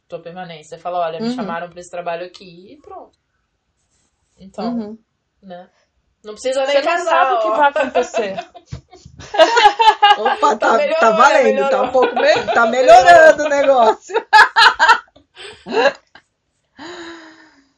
[0.09, 0.77] tua permanência.
[0.77, 1.35] Você fala, olha, me Uhum.
[1.35, 3.19] chamaram pra esse trabalho aqui e pronto.
[4.39, 4.99] Então, Uhum.
[5.43, 5.69] né?
[6.25, 8.35] Não precisa nem Você não casar, sabe o que vai acontecer.
[10.19, 12.35] Opa, tá, Tá tá valendo, tá um pouco me...
[12.55, 14.27] tá melhorando o negócio.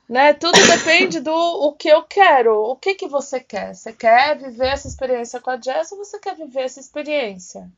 [0.09, 0.35] Né?
[0.35, 2.55] Tudo depende do o que eu quero.
[2.63, 3.75] O que que você quer?
[3.75, 7.71] Você quer viver essa experiência com a Jess ou você quer viver essa experiência?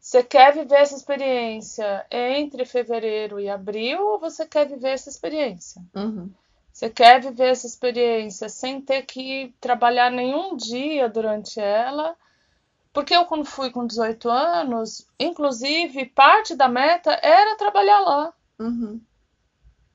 [0.00, 5.82] Você quer viver essa experiência entre fevereiro e abril ou você quer viver essa experiência?
[5.94, 6.30] Uhum.
[6.72, 12.16] Você quer viver essa experiência sem ter que trabalhar nenhum dia durante ela?
[12.92, 18.32] Porque eu, quando fui com 18 anos, inclusive, parte da meta era trabalhar lá.
[18.58, 19.00] Uhum.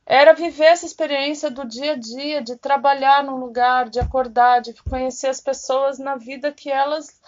[0.06, 4.74] Era viver essa experiência do dia a dia, de trabalhar num lugar, de acordar, de
[4.84, 7.20] conhecer as pessoas na vida que elas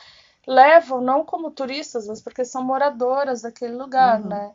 [0.45, 4.28] levam, não como turistas, mas porque são moradoras daquele lugar, Uhum.
[4.28, 4.51] né?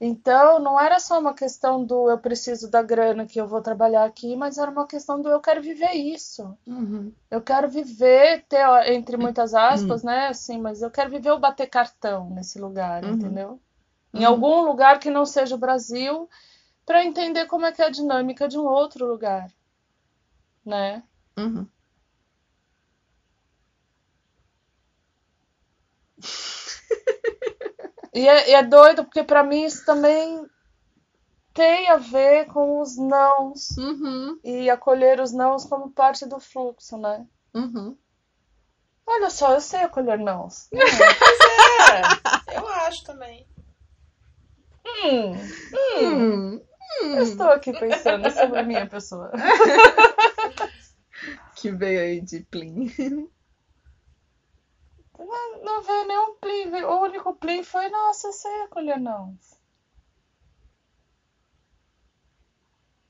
[0.00, 4.04] Então, não era só uma questão do eu preciso da grana que eu vou trabalhar
[4.04, 6.56] aqui, mas era uma questão do eu quero viver isso.
[6.66, 7.12] Uhum.
[7.30, 10.28] Eu quero viver, teo- entre muitas aspas, né?
[10.28, 13.12] Assim, mas eu quero viver o bater cartão nesse lugar, Uhum.
[13.14, 13.60] entendeu?
[14.14, 14.26] Em Uhum.
[14.26, 16.28] algum lugar que não seja o Brasil,
[16.86, 19.48] para entender como é que é a dinâmica de um outro lugar,
[20.64, 21.02] né?
[21.38, 21.68] Uhum.
[28.14, 30.44] E é, e é doido porque para mim isso também
[31.54, 34.38] tem a ver com os nãos Uhum.
[34.44, 37.26] e acolher os nãos como parte do fluxo, né?
[37.54, 37.96] Uhum.
[39.06, 40.68] Olha só, eu sei acolher nãos.
[41.90, 43.44] É, eu acho também.
[45.04, 45.34] Hum,
[46.00, 46.60] Hum.
[47.02, 49.32] eu estou aqui pensando sobre a minha pessoa.
[51.56, 52.90] Que veio aí de Plin.
[55.62, 56.82] Não veio nenhum plim.
[56.84, 59.36] O único plim foi, nossa, sei acolher não.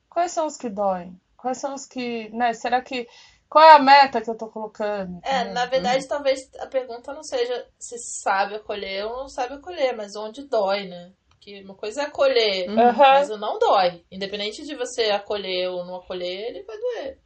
[0.09, 1.21] Quais são os que doem?
[1.37, 2.53] Quais são os que, né?
[2.53, 3.09] Será que.
[3.49, 5.21] Qual é a meta que eu tô colocando?
[5.25, 5.55] É, entendeu?
[5.55, 10.15] na verdade, talvez a pergunta não seja se sabe acolher ou não sabe acolher, mas
[10.15, 11.13] onde dói, né?
[11.29, 12.95] Porque uma coisa é acolher, Aham.
[12.97, 14.05] mas o não dói.
[14.11, 17.19] Independente de você acolher ou não acolher, ele vai doer.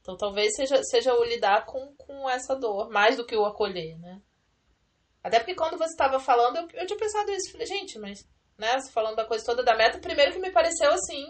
[0.00, 3.98] Então talvez seja, seja o lidar com, com essa dor, mais do que o acolher,
[3.98, 4.20] né?
[5.22, 7.52] Até porque quando você estava falando, eu, eu tinha pensado isso.
[7.52, 8.26] Falei, gente, mas,
[8.58, 11.24] né, falando da coisa toda da meta, primeiro que me pareceu assim,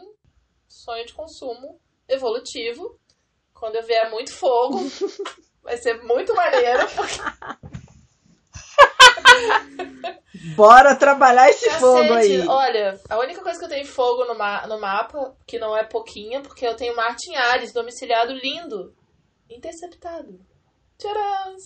[0.67, 2.99] sonho de consumo evolutivo.
[3.53, 4.81] Quando eu vier muito fogo,
[5.63, 6.81] vai ser muito maneiro.
[10.57, 12.47] Bora trabalhar esse Cacete, fogo aí.
[12.47, 15.85] Olha, a única coisa que eu tenho fogo no, ma no mapa, que não é
[15.85, 18.95] pouquinha, porque eu tenho Marte em Ares, domiciliado lindo,
[19.49, 20.41] interceptado.
[20.99, 21.57] Tcharam!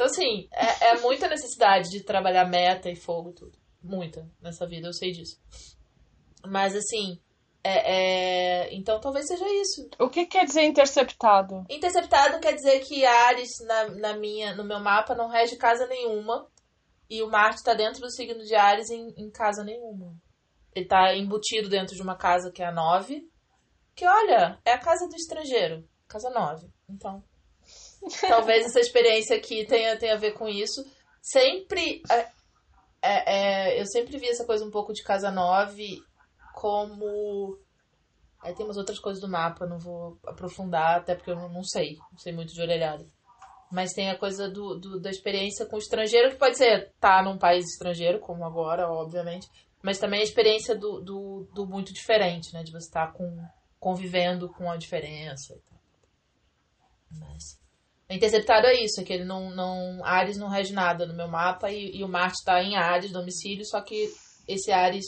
[0.00, 3.58] Então, assim, é, é muita necessidade de trabalhar meta e fogo, tudo.
[3.82, 5.38] Muita nessa vida, eu sei disso.
[6.46, 7.20] Mas, assim,
[7.62, 8.74] é, é...
[8.74, 9.90] então talvez seja isso.
[9.98, 11.66] O que quer dizer interceptado?
[11.68, 16.48] Interceptado quer dizer que Ares, na, na minha, no meu mapa, não rege casa nenhuma.
[17.10, 20.14] E o Marte tá dentro do signo de Ares em, em casa nenhuma.
[20.74, 23.22] Ele tá embutido dentro de uma casa que é a 9.
[23.94, 25.86] Que, olha, é a casa do estrangeiro.
[26.08, 26.70] Casa 9.
[26.88, 27.22] Então,
[28.28, 30.84] talvez essa experiência aqui tenha, tenha a ver com isso.
[31.22, 32.02] Sempre...
[32.10, 32.28] É,
[33.02, 33.34] é,
[33.72, 36.02] é, eu sempre vi essa coisa um pouco de casa 9
[36.54, 37.58] como...
[38.42, 41.98] Aí tem umas outras coisas do mapa, não vou aprofundar, até porque eu não, sei.
[42.10, 43.06] Não sei muito de orelhada.
[43.70, 47.18] Mas tem a coisa do, do- da experiência com o estrangeiro, que pode ser estar
[47.18, 49.46] tá num país estrangeiro, como agora, obviamente.
[49.82, 52.62] Mas também a experiência do, do, do muito diferente, né?
[52.62, 53.46] De você estar com,
[53.78, 55.54] convivendo com a diferença.
[57.10, 57.60] Mas.
[58.10, 59.50] O interceptado é isso, é que ele não.
[59.50, 63.12] não Ares não rege nada no meu mapa e, e o Marte está em Ares,
[63.12, 64.10] domicílio, só que
[64.48, 65.04] esse Ares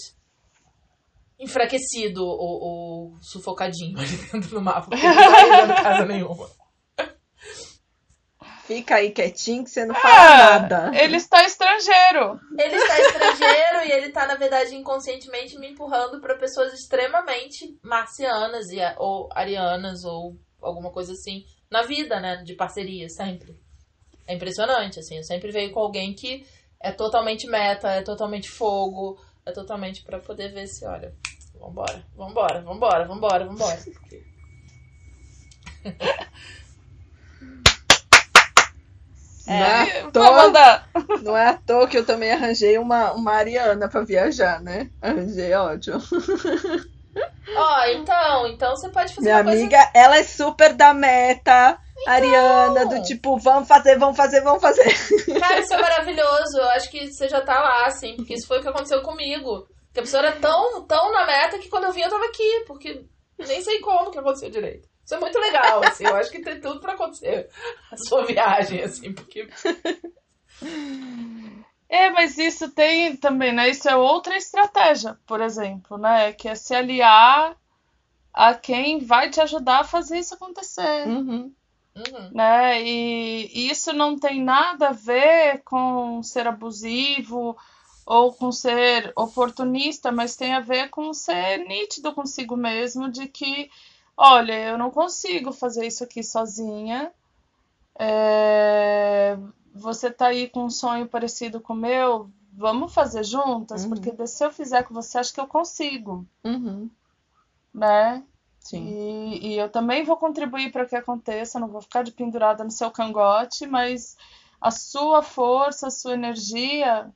[1.37, 6.51] enfraquecido ou, ou sufocadinho ali dentro do mapa, porque ele não tá regendo casa nenhuma.
[8.65, 10.91] Fica aí quietinho que você não fala Ah, nada.
[10.95, 12.39] ele está estrangeiro.
[12.57, 18.71] Ele está estrangeiro e ele está, na verdade, inconscientemente me empurrando para pessoas extremamente marcianas
[18.71, 22.37] e, ou arianas ou alguma coisa assim na vida, né?
[22.45, 23.59] De parceria, sempre.
[24.27, 25.16] É impressionante, assim.
[25.16, 26.47] Eu sempre vejo com alguém que
[26.79, 31.14] é totalmente meta, é totalmente fogo, é totalmente para poder ver se, olha,
[31.59, 33.79] vambora, vambora, vambora, vambora, vambora.
[39.45, 40.85] Não, é à Vou toa,
[41.23, 44.89] não é à toa que eu também arranjei uma, uma Ariana pra viajar, né?
[45.01, 45.95] Arranjei ódio.
[47.55, 51.79] Ó, então, então você pode fazer Minha uma coisa amiga, ela é super da meta.
[52.07, 54.85] Ariana, do tipo, vamos fazer, vamos fazer, vamos fazer.
[55.39, 56.59] Cara, isso é maravilhoso.
[56.59, 59.69] Eu acho que você já tá lá, assim, porque isso foi o que aconteceu comigo.
[59.87, 62.65] Porque a pessoa era tão, tão na meta que quando eu vim eu tava aqui,
[62.67, 63.05] porque
[63.39, 64.89] nem sei como que aconteceu direito.
[65.05, 66.07] Isso é muito legal, assim.
[66.07, 67.49] Eu acho que tem tudo pra acontecer
[67.91, 69.49] a sua viagem, assim, porque.
[71.93, 73.68] É, mas isso tem também, né?
[73.68, 76.32] Isso é outra estratégia, por exemplo, né?
[76.32, 77.55] Que é se aliar
[78.32, 81.53] a quem vai te ajudar a fazer isso acontecer, Uhum.
[81.95, 82.30] Uhum.
[82.32, 82.82] né?
[82.82, 87.55] E isso não tem nada a ver com ser abusivo
[88.07, 93.70] ou com ser oportunista, mas tem a ver com ser nítido consigo mesmo de que,
[94.16, 97.12] olha, eu não consigo fazer isso aqui sozinha.
[97.99, 99.36] É,
[99.75, 103.91] você tá aí com um sonho parecido com o meu, vamos fazer juntas, Uhum.
[103.91, 106.91] porque se eu fizer com você, acho que eu consigo, Uhum.
[107.75, 108.25] né?
[108.61, 108.87] Sim.
[108.89, 112.70] E, e eu também vou contribuir para que aconteça, não vou ficar de pendurada no
[112.70, 114.16] seu cangote, mas
[114.61, 117.12] a sua força, a sua energia,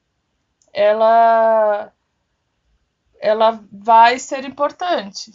[0.72, 1.92] ela,
[3.20, 5.32] ela vai ser importante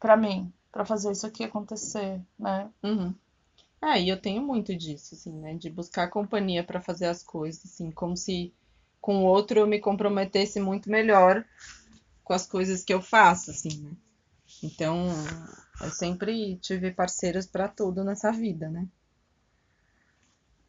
[0.00, 2.70] para mim, para fazer isso aqui acontecer, né?
[2.82, 3.14] Uhum.
[3.84, 5.54] É, e eu tenho muito disso, assim, né?
[5.54, 8.50] De buscar companhia para fazer as coisas, assim, como se
[8.98, 11.44] com o outro eu me comprometesse muito melhor
[12.24, 13.92] com as coisas que eu faço, assim, né?
[14.62, 15.08] Então,
[15.82, 18.88] eu sempre tive parceiros para tudo nessa vida, né?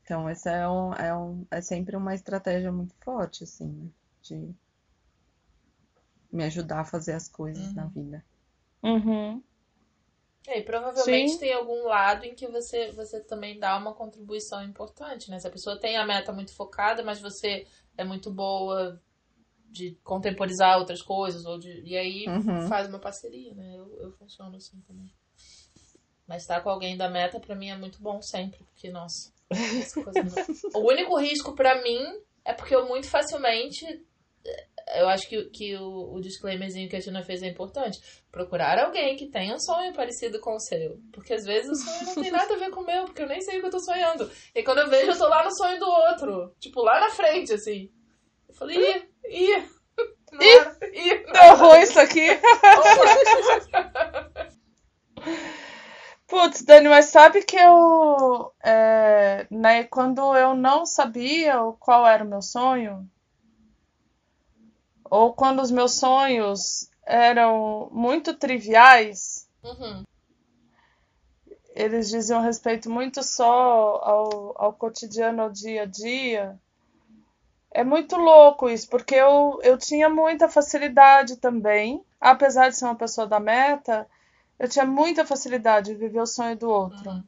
[0.03, 3.89] Então, essa é, um, é, um, é sempre uma estratégia muito forte, assim, né?
[4.23, 4.53] De
[6.29, 8.25] me ajudar a fazer as coisas na vida.
[8.83, 9.41] Uhum.
[10.47, 11.39] É, e provavelmente Sim.
[11.39, 15.39] tem algum lado em que você, você também dá uma contribuição importante, né?
[15.39, 17.65] Se a pessoa tem a meta muito focada, mas você
[17.97, 19.01] é muito boa
[19.69, 22.67] de contemporizar outras coisas, ou de, e aí Uhum.
[22.67, 23.73] faz uma parceria, né?
[23.75, 25.11] Eu, eu funciono assim também.
[26.27, 30.03] Mas estar com alguém da meta, pra mim, é muito bom sempre, porque, nossa, essa
[30.03, 30.31] coisa não-
[30.75, 32.03] O único risco pra mim
[32.43, 33.85] é porque eu muito facilmente.
[34.93, 37.99] Eu acho que, que o, o disclaimerzinho que a Tina fez é importante.
[38.31, 40.99] Procurar alguém que tenha um sonho parecido com o seu.
[41.11, 43.27] Porque às vezes o sonho não tem nada a ver com o meu, porque eu
[43.27, 44.29] nem sei o que eu tô sonhando.
[44.53, 46.53] E quando eu vejo, eu tô lá no sonho do outro.
[46.59, 47.89] Tipo, lá na frente, assim.
[48.47, 49.65] Eu falei, ih, ih.
[50.31, 52.27] Não era, ih, não Deu ruim isso aqui.
[56.27, 62.27] Putz, Dani, mas sabe que eu, é, né, quando eu não sabia qual era o
[62.27, 63.09] meu sonho,
[65.15, 70.03] ou quando os meus sonhos eram muito triviais, Uhum.
[71.73, 76.59] eles diziam respeito muito só ao, ao cotidiano, ao dia a dia.
[77.71, 82.95] É muito louco isso, porque eu, eu tinha muita facilidade também, apesar de ser uma
[82.95, 84.07] pessoa da meta,
[84.59, 87.09] eu tinha muita facilidade de viver o sonho do outro.
[87.09, 87.23] Uhum.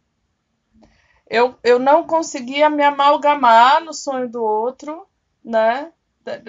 [1.29, 5.05] Eu, eu não conseguia me amalgamar no sonho do outro,
[5.43, 5.91] né?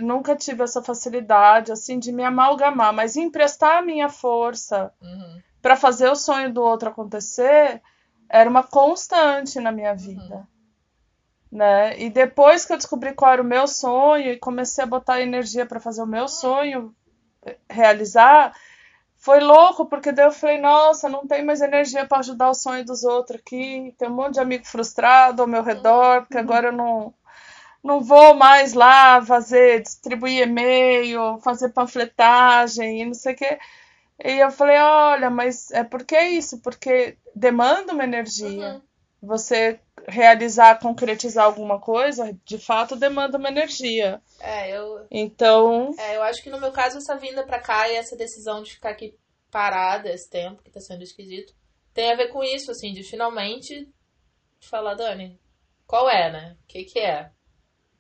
[0.01, 5.41] Nunca tive essa facilidade, assim, de me amalgamar, mas emprestar a minha força Uhum.
[5.63, 7.81] para fazer o sonho do outro acontecer
[8.29, 10.47] era uma constante na minha vida,
[11.51, 11.99] né?
[11.99, 15.65] E depois que eu descobri qual era o meu sonho e comecei a botar energia
[15.65, 16.95] para fazer o meu sonho
[17.71, 18.55] realizar,
[19.17, 22.85] foi louco, porque daí eu falei, nossa, não tem mais energia para ajudar o sonho
[22.85, 26.73] dos outros aqui, tem um monte de amigo frustrado ao meu redor, porque agora eu
[26.73, 27.15] não
[27.83, 33.59] não vou mais lá fazer, distribuir e-mail, fazer panfletagem e não sei o quê.
[34.25, 38.75] E eu falei, olha, mas é porque é isso, porque demanda uma energia.
[38.75, 38.83] Uhum.
[39.23, 44.21] Você realizar, concretizar alguma coisa, de fato demanda uma energia.
[44.41, 47.97] É, eu, Então, É, eu acho que no meu caso, essa vinda pra cá e
[47.97, 49.17] essa decisão de ficar aqui
[49.51, 51.55] parada esse tempo, que tá sendo esquisito,
[51.93, 53.89] tem a ver com isso, assim, de finalmente
[54.61, 55.39] falar, Dani,
[55.87, 56.57] qual é, né?
[56.63, 57.31] O que que é?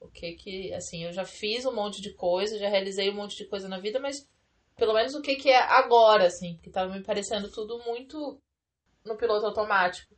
[0.01, 3.36] O que que, assim, eu já fiz um monte de coisa, já realizei um monte
[3.36, 4.28] de coisa na vida, mas
[4.76, 8.40] pelo menos o que que é agora, assim, porque tava me parecendo tudo muito
[9.05, 10.14] no piloto automático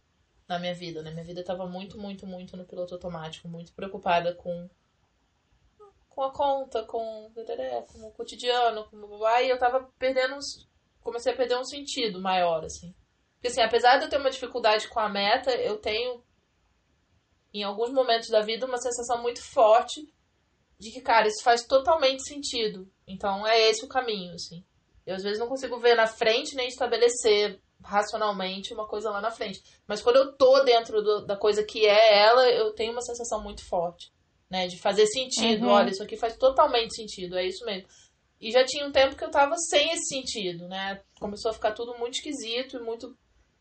[0.47, 1.11] na minha vida, né?
[1.11, 4.68] Minha vida tava muito, muito, muito no piloto automático, muito preocupada com
[6.09, 10.68] com a conta, com, com o cotidiano, com blá, e eu tava perdendo uns,
[11.01, 12.95] comecei a perder um sentido maior, assim.
[13.35, 16.22] Porque assim, apesar de eu ter uma dificuldade com a meta, eu tenho
[17.53, 20.01] em alguns momentos da vida uma sensação muito forte
[20.78, 22.90] de que, cara, isso faz totalmente sentido.
[23.07, 24.64] Então é esse o caminho, assim.
[25.07, 29.30] Eu às vezes não consigo ver na frente nem estabelecer racionalmente uma coisa lá na
[29.30, 29.62] frente.
[29.86, 33.42] Mas quando eu tô dentro do- da coisa que é ela, eu tenho uma sensação
[33.42, 34.12] muito forte
[34.51, 34.66] né?
[34.66, 35.66] De fazer sentido.
[35.66, 35.70] Uhum.
[35.72, 37.86] Olha, isso aqui faz totalmente sentido, é isso mesmo.
[38.40, 41.01] E já tinha um tempo que eu tava sem esse sentido, né?
[41.20, 43.16] Começou a ficar tudo muito esquisito e muito.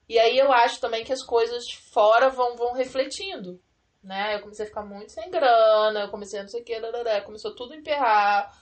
[0.07, 1.63] E aí eu acho também que as coisas
[1.93, 3.61] fora vão, vão refletindo,
[4.03, 4.35] né?
[4.35, 6.79] Eu comecei a ficar muito sem grana, eu comecei a não sei o que,
[7.25, 8.57] começou tudo a emperrar.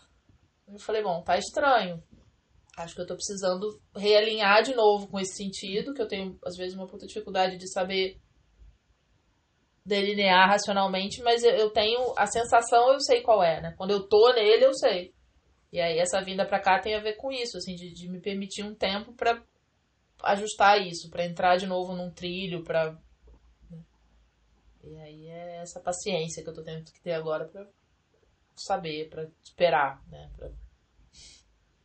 [0.67, 2.03] Eu falei, bom, tá estranho.
[2.77, 6.55] Acho que eu tô precisando realinhar de novo com esse sentido, que eu tenho, às
[6.55, 8.19] vezes, uma puta dificuldade de saber
[9.85, 13.73] delinear racionalmente, mas eu- tenho a sensação, eu sei qual é, né?
[13.77, 15.13] Quando eu tô nele, eu sei.
[15.71, 18.19] E aí essa vinda pra cá tem a ver com isso, assim, de, de me
[18.21, 19.41] permitir um tempo pra
[20.23, 22.97] ajustar isso, pra entrar de novo num trilho, pra.
[24.88, 27.67] E aí é essa paciência que eu tô tendo que ter agora pra
[28.55, 30.29] saber, pra esperar, né?
[30.38, 30.49] Pra...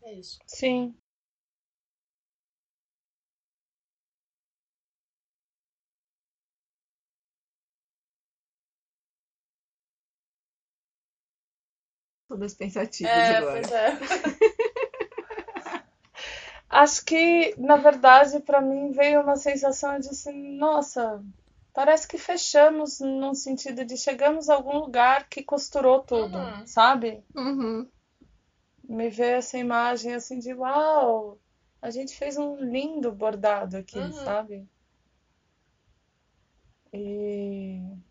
[0.03, 0.39] É isso.
[0.47, 0.95] sim.
[12.29, 13.61] Todas pensativas É, agora.
[13.61, 13.99] pois é.
[16.69, 21.23] Acho que, na verdade, pra mim veio uma sensação de assim, nossa,
[21.75, 26.67] parece que fechamos num sentido de chegamos a algum lugar que costurou tudo, Uhum.
[26.67, 27.25] sabe?
[27.35, 27.91] Uhum.
[28.89, 31.41] Me veio essa imagem assim de uau,
[31.81, 34.13] a gente fez um lindo bordado aqui, Uhum.
[34.13, 34.69] sabe?
[36.93, 38.03] E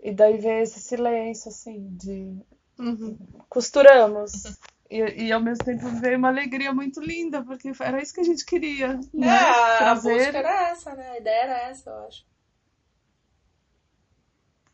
[0.00, 2.38] e daí veio esse silêncio assim de
[2.78, 3.16] Uhum.
[3.48, 4.32] costuramos.
[4.96, 8.24] E, e ao mesmo tempo veio uma alegria muito linda, porque era isso que a
[8.24, 9.28] gente queria, É, né?
[9.28, 10.14] a, a Trazer.
[10.26, 11.10] busca era essa, né?
[11.10, 12.24] A ideia era essa, eu acho.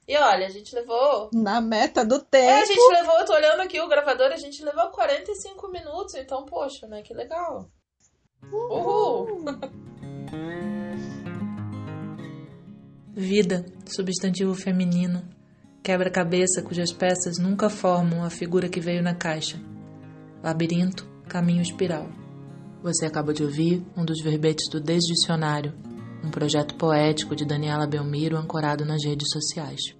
[0.06, 1.30] E olha, a gente levou.
[1.32, 2.66] Na meta do É, a tempo.
[2.66, 6.86] gente levou, eu tô olhando aqui o gravador, a gente levou 45 minutos, então, poxa,
[6.86, 7.00] né?
[7.00, 7.70] Que legal.
[8.52, 9.44] Uhul!
[13.14, 15.22] Vida, substantivo feminino.
[15.82, 19.58] Quebra-cabeça cujas peças nunca formam a figura que veio na caixa.
[20.42, 22.08] Labirinto, caminho espiral.
[22.82, 25.74] Você acabou de ouvir um dos verbetes do Desdicionário,
[26.24, 29.99] um projeto poético de Daniela Belmiro ancorado nas redes sociais.